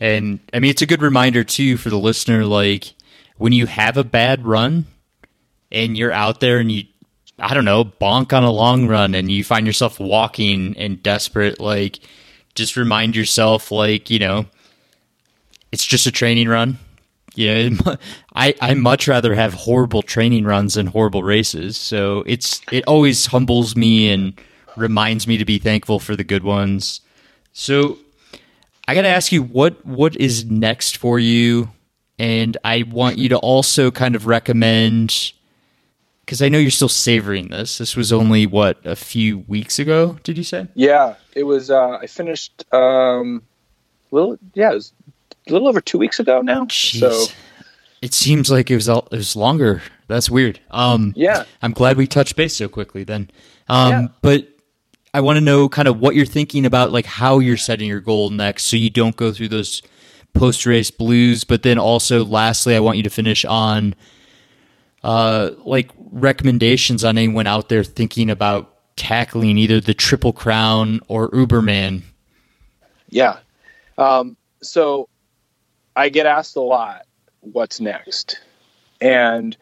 [0.00, 2.44] And I mean, it's a good reminder too for the listener.
[2.44, 2.94] Like
[3.38, 4.86] when you have a bad run
[5.72, 6.84] and you're out there and you,
[7.38, 11.60] I don't know, bonk on a long run and you find yourself walking and desperate,
[11.60, 12.00] like
[12.54, 14.46] just remind yourself, like, you know,
[15.72, 16.78] it's just a training run.
[17.34, 17.68] Yeah,
[18.34, 21.76] I I much rather have horrible training runs than horrible races.
[21.76, 24.40] So it's it always humbles me and
[24.74, 27.02] reminds me to be thankful for the good ones.
[27.52, 27.98] So
[28.88, 31.70] I got to ask you what what is next for you,
[32.18, 35.32] and I want you to also kind of recommend
[36.24, 37.78] because I know you're still savoring this.
[37.78, 40.18] This was only what a few weeks ago.
[40.22, 40.66] Did you say?
[40.74, 41.70] Yeah, it was.
[41.70, 42.64] Uh, I finished.
[42.72, 43.42] Um,
[44.10, 44.92] little yeah, it was
[45.48, 46.64] a little over two weeks ago now.
[46.66, 47.00] Jeez.
[47.00, 47.32] So
[48.02, 49.82] It seems like it was all, it was longer.
[50.06, 50.60] That's weird.
[50.70, 51.44] Um, Yeah.
[51.62, 53.02] I'm glad we touched base so quickly.
[53.04, 53.30] Then,
[53.68, 54.06] um, Yeah.
[54.22, 54.48] but
[55.14, 58.00] I want to know kind of what you're thinking about, like how you're setting your
[58.00, 59.82] goal next, so you don't go through those
[60.34, 61.44] post race blues.
[61.44, 63.94] But then also, lastly, I want you to finish on
[65.02, 71.30] uh, like recommendations on anyone out there thinking about tackling either the Triple Crown or
[71.30, 72.02] Uberman.
[73.08, 73.38] Yeah.
[73.98, 75.08] Um, so
[75.94, 77.06] I get asked a lot,
[77.40, 78.40] what's next?
[79.00, 79.56] And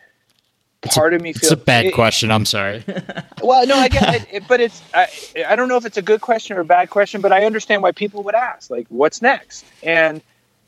[0.85, 2.31] part of me It's feels a bad it- question.
[2.31, 2.85] I'm sorry.
[3.43, 5.07] Well, no, I get it, it- but it's I,
[5.47, 7.83] I don't know if it's a good question or a bad question, but I understand
[7.83, 9.67] why people would ask, like, what's next?
[9.83, 10.23] And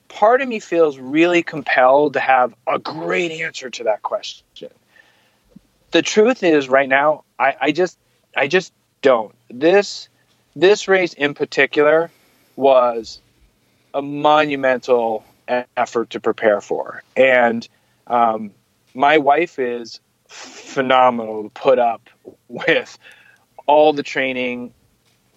[0.08, 4.44] part of me feels really compelled to have a great answer to that question.
[5.92, 7.98] The truth is, right now, I, I just
[8.36, 9.34] I just don't.
[9.48, 10.08] This
[10.54, 12.10] this race in particular
[12.56, 13.20] was
[13.94, 15.24] a monumental
[15.76, 17.66] effort to prepare for, and
[18.06, 18.50] um,
[18.94, 22.08] my wife is phenomenal to put up
[22.48, 22.98] with
[23.66, 24.72] all the training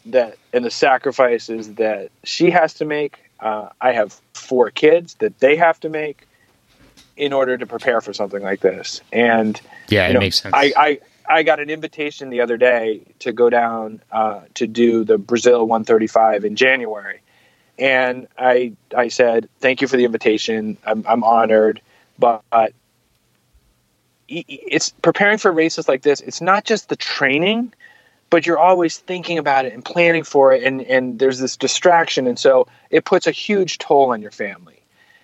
[0.06, 3.20] that and the sacrifices that she has to make.
[3.40, 6.28] Uh, I have four kids that they have to make
[7.16, 9.02] in order to prepare for something like this.
[9.11, 9.60] And
[9.90, 10.56] Yeah, it know, makes sense.
[10.56, 10.99] I, I
[11.30, 15.68] I got an invitation the other day to go down uh, to do the Brazil
[15.68, 17.22] 135 in January,
[17.78, 20.78] and I I said thank you for the invitation.
[20.84, 21.82] I'm, I'm honored,
[22.18, 22.74] but
[24.30, 26.22] it's preparing for races like this.
[26.22, 27.74] It's not just the training,
[28.30, 32.28] but you're always thinking about it and planning for it, and and there's this distraction,
[32.28, 34.82] and so it puts a huge toll on your family.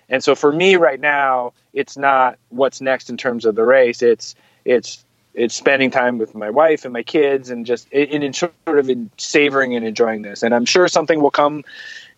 [0.10, 4.02] And so for me right now, it's not what's next in terms of the race.
[4.02, 5.04] It's it's
[5.34, 8.90] it's spending time with my wife and my kids, and just in, in sort of
[8.90, 10.44] in savoring and enjoying this.
[10.44, 11.64] And I'm sure something will come.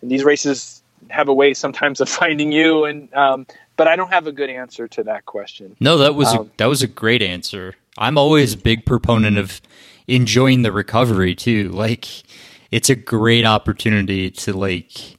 [0.00, 3.46] And these races have a way sometimes of finding you, and um,
[3.78, 5.76] but I don't have a good answer to that question.
[5.80, 7.74] No, that was Um, a, that was a great answer.
[7.96, 9.62] I'm always a big proponent of
[10.06, 11.70] enjoying the recovery too.
[11.70, 12.06] Like
[12.70, 15.16] it's a great opportunity to like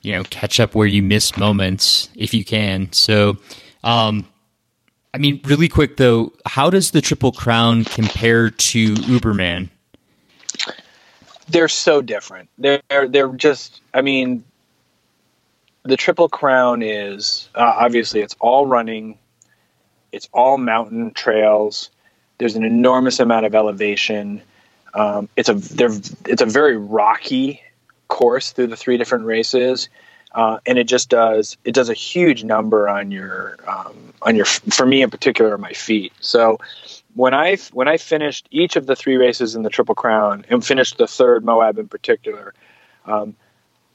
[0.00, 2.90] you know catch up where you miss moments if you can.
[2.92, 3.36] So
[3.84, 4.26] um
[5.12, 9.68] I mean really quick though, how does the Triple Crown compare to Uberman?
[11.48, 12.48] they're so different.
[12.58, 13.80] They're they're just.
[13.94, 14.44] I mean,
[15.84, 19.18] the Triple Crown is uh, obviously it's all running,
[20.12, 21.90] it's all mountain trails.
[22.38, 24.42] There's an enormous amount of elevation.
[24.94, 25.60] Um, it's a
[26.26, 27.60] it's a very rocky
[28.08, 29.88] course through the three different races,
[30.34, 34.44] uh, and it just does it does a huge number on your um, on your
[34.44, 36.12] for me in particular my feet.
[36.20, 36.58] So
[37.14, 40.64] when I when I finished each of the three races in the Triple Crown and
[40.64, 42.54] finished the third Moab in particular,
[43.06, 43.34] um,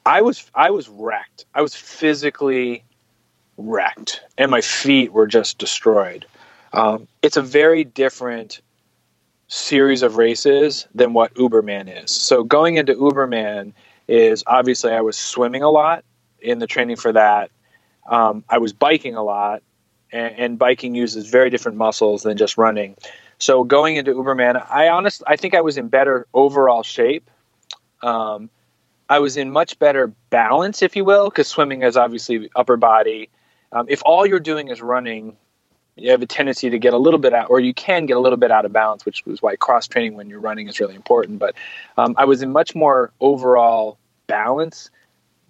[0.07, 1.45] I was I was wrecked.
[1.53, 2.85] I was physically
[3.57, 6.25] wrecked, and my feet were just destroyed.
[6.71, 8.61] Um, it's a very different
[9.49, 12.11] series of races than what Uberman is.
[12.11, 13.73] So going into Uberman
[14.07, 16.05] is obviously I was swimming a lot
[16.39, 17.51] in the training for that.
[18.09, 19.61] Um, I was biking a lot,
[20.13, 22.95] and, and biking uses very different muscles than just running.
[23.39, 27.29] So going into Uberman, I honestly I think I was in better overall shape.
[28.01, 28.49] Um,
[29.09, 33.29] I was in much better balance, if you will, because swimming is obviously upper body.
[33.71, 35.37] Um, if all you're doing is running,
[35.95, 38.19] you have a tendency to get a little bit out, or you can get a
[38.19, 40.95] little bit out of balance, which is why cross training when you're running is really
[40.95, 41.39] important.
[41.39, 41.55] But
[41.97, 43.97] um, I was in much more overall
[44.27, 44.89] balance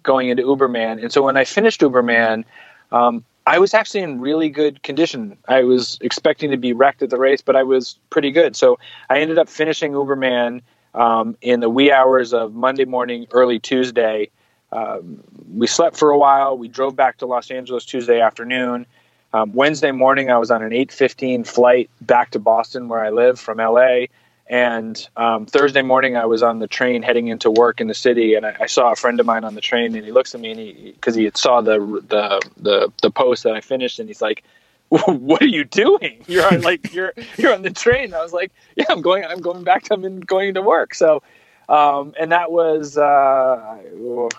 [0.02, 2.44] going into Uberman, and so when I finished Uberman,
[2.92, 5.36] um, I was actually in really good condition.
[5.48, 8.54] I was expecting to be wrecked at the race, but I was pretty good.
[8.56, 8.78] So
[9.08, 10.60] I ended up finishing Uberman
[10.94, 14.30] um, in the wee hours of Monday morning, early Tuesday.
[14.72, 15.22] Um,
[15.54, 16.58] we slept for a while.
[16.58, 18.86] We drove back to Los Angeles Tuesday afternoon.
[19.32, 23.38] Um, Wednesday morning, I was on an 8:15 flight back to Boston, where I live
[23.38, 24.06] from LA.
[24.50, 28.34] And um, Thursday morning, I was on the train heading into work in the city,
[28.34, 30.40] and I, I saw a friend of mine on the train, and he looks at
[30.40, 31.78] me, and he because he saw the
[32.08, 34.42] the the the post that I finished, and he's like,
[35.06, 36.24] "What are you doing?
[36.26, 39.24] You're on like you're you're on the train." I was like, "Yeah, I'm going.
[39.24, 39.86] I'm going back.
[39.90, 41.22] I'm in, going to work." So,
[41.68, 43.76] um, and that was uh,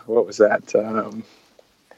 [0.06, 0.74] what was that?
[0.76, 1.24] Um,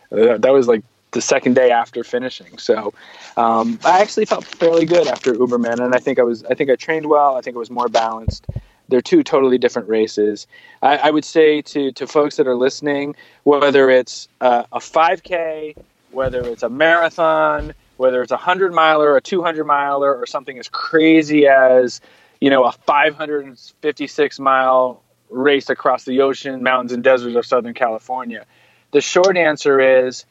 [0.10, 2.58] that was like the second day after finishing.
[2.58, 2.94] So
[3.38, 6.70] um, I actually felt fairly good after Uberman, and I think I was I think
[6.70, 7.38] I trained well.
[7.38, 8.48] I think I was more balanced.
[8.90, 10.48] they're two totally different races.
[10.82, 15.76] I, I would say to to folks that are listening, whether it's uh, a 5K,
[16.12, 20.68] whether it's a marathon, whether it's a hundred miler, a 200 miler, or something as
[20.68, 22.02] crazy as
[22.40, 28.48] you know a 556 mile race across the ocean, mountains, and deserts of Southern California.
[28.90, 30.26] The short answer is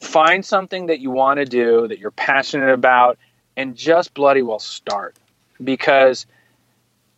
[0.00, 3.18] find something that you want to do that you're passionate about
[3.54, 5.14] and just bloody well start
[5.62, 6.24] because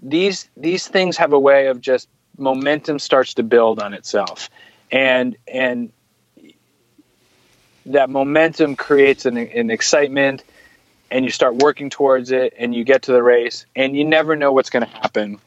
[0.03, 4.51] these these things have a way of just momentum starts to build on itself
[4.91, 5.93] and and
[7.87, 10.45] that momentum creates an, an excitement
[11.11, 14.37] and you start working towards it and you get to the race and you never
[14.37, 15.39] know what's going to happen.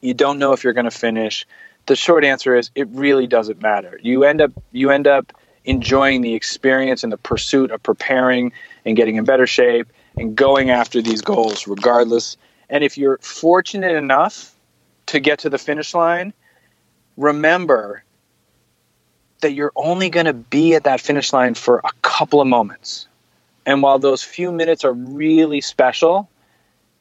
[0.00, 1.46] You don't know if you're going to finish.
[1.86, 3.98] The short answer is it really doesn't matter.
[4.02, 5.32] You end up you end up
[5.64, 8.52] enjoying the experience and the pursuit of preparing
[8.84, 12.36] and getting in better shape and going after these goals regardless.
[12.70, 14.54] And if you're fortunate enough
[15.06, 16.32] to get to the finish line
[17.16, 18.04] remember
[19.46, 23.06] that you're only going to be at that finish line for a couple of moments.
[23.64, 26.28] And while those few minutes are really special,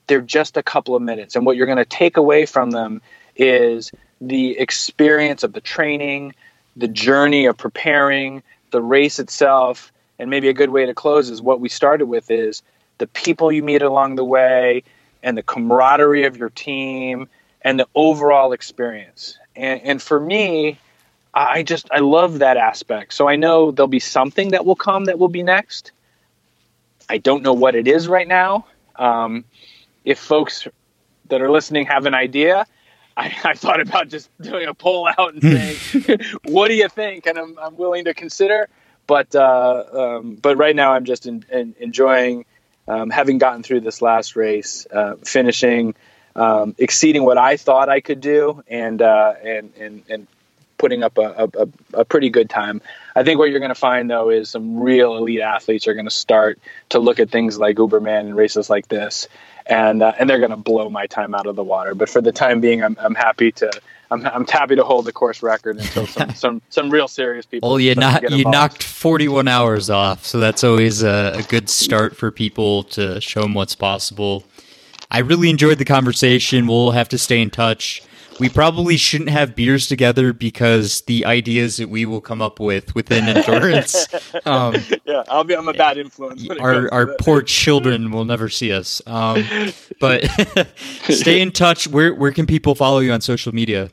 [0.05, 1.35] they're just a couple of minutes.
[1.35, 3.01] And what you're going to take away from them
[3.35, 3.91] is
[4.21, 6.35] the experience of the training,
[6.75, 9.91] the journey of preparing, the race itself.
[10.19, 12.61] And maybe a good way to close is what we started with is
[12.99, 14.83] the people you meet along the way
[15.23, 17.27] and the camaraderie of your team
[17.63, 19.39] and the overall experience.
[19.55, 20.77] And, and for me,
[21.35, 23.13] I just I love that aspect.
[23.13, 25.91] So I know there'll be something that will come that will be next.
[27.09, 28.65] I don't know what it is right now.
[28.95, 29.43] Um,
[30.05, 30.67] if folks
[31.27, 32.65] that are listening have an idea,
[33.17, 37.25] I, I, thought about just doing a poll out and saying, "What do you think?"
[37.25, 38.67] And I'm, I'm willing to consider.
[39.07, 42.45] But uh, um, but right now, I'm just in, in, enjoying
[42.87, 45.95] um, having gotten through this last race, uh, finishing,
[46.35, 50.27] um, exceeding what I thought I could do, and uh, and and and
[50.85, 52.79] putting up a, a, a, pretty good time.
[53.15, 56.05] I think what you're going to find though is some real elite athletes are going
[56.05, 56.59] to start
[56.89, 59.27] to look at things like Uberman and races like this,
[59.65, 61.95] and uh, and they're going to blow my time out of the water.
[61.95, 63.71] But for the time being, I'm, I'm happy to.
[64.11, 67.67] I'm, I'm happy to hold the course record until some, some, some real serious people.
[67.67, 72.15] Well, you not, you knocked 41 hours off, so that's always a, a good start
[72.15, 74.43] for people to show them what's possible.
[75.09, 76.67] I really enjoyed the conversation.
[76.67, 78.03] We'll have to stay in touch
[78.39, 82.93] we probably shouldn't have beers together because the ideas that we will come up with
[82.95, 84.07] within endurance.
[84.45, 84.75] Um,
[85.05, 85.55] yeah, I'll be.
[85.55, 86.47] I'm a bad influence.
[86.59, 89.01] Our our poor children will never see us.
[89.07, 89.43] Um,
[89.99, 90.25] but
[91.09, 91.87] stay in touch.
[91.87, 93.89] Where where can people follow you on social media?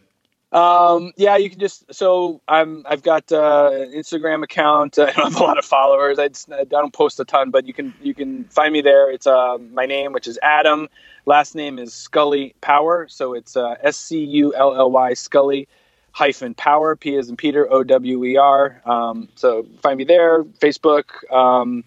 [0.52, 4.98] Um, yeah, you can just so I'm I've got uh, Instagram account.
[4.98, 6.18] I don't have a lot of followers.
[6.18, 9.10] I, just, I don't post a ton, but you can you can find me there.
[9.10, 10.88] It's uh, my name, which is Adam
[11.24, 15.68] Last name is Scully Power, so it's uh, S C U L L Y Scully
[16.10, 18.82] hyphen Power P is in Peter O W E R.
[18.84, 21.84] Um, so find me there, Facebook, um,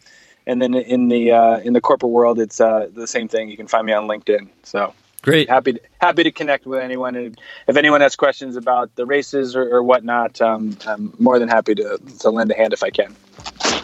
[0.48, 3.50] and then in the uh, in the corporate world, it's uh, the same thing.
[3.50, 4.48] You can find me on LinkedIn.
[4.64, 4.94] So
[5.26, 7.16] great, happy to, happy to connect with anyone.
[7.16, 7.38] And
[7.68, 11.76] if anyone has questions about the races or, or whatnot, um, I'm more than happy
[11.76, 13.16] to to lend a hand if I can.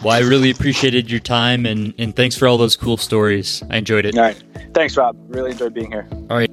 [0.02, 3.62] Well, I really appreciated your time and, and thanks for all those cool stories.
[3.70, 4.16] I enjoyed it.
[4.16, 4.42] All right.
[4.74, 5.16] Thanks, Rob.
[5.28, 6.08] Really enjoyed being here.
[6.28, 6.50] All right.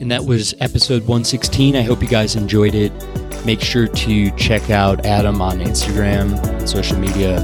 [0.00, 1.76] And that was episode 116.
[1.76, 2.92] I hope you guys enjoyed it.
[3.46, 7.40] Make sure to check out Adam on Instagram, social media.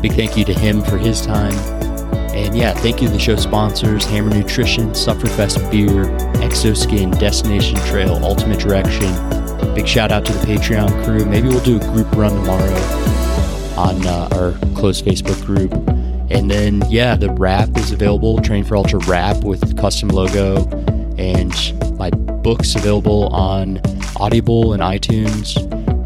[0.00, 1.77] Big thank you to him for his time.
[2.38, 6.04] And yeah, thank you to the show sponsors Hammer Nutrition, Sufferfest Beer,
[6.50, 9.12] Xoskin, Destination Trail, Ultimate Direction.
[9.74, 11.24] Big shout out to the Patreon crew.
[11.24, 12.72] Maybe we'll do a group run tomorrow
[13.76, 15.72] on uh, our closed Facebook group.
[16.30, 20.64] And then, yeah, the wrap is available, Train for Ultra wrap with custom logo,
[21.18, 21.52] and
[21.98, 23.80] my book's available on
[24.14, 25.56] Audible and iTunes.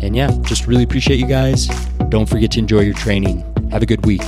[0.02, 1.66] And yeah, just really appreciate you guys.
[2.08, 3.44] Don't forget to enjoy your training.
[3.70, 4.22] Have a good week.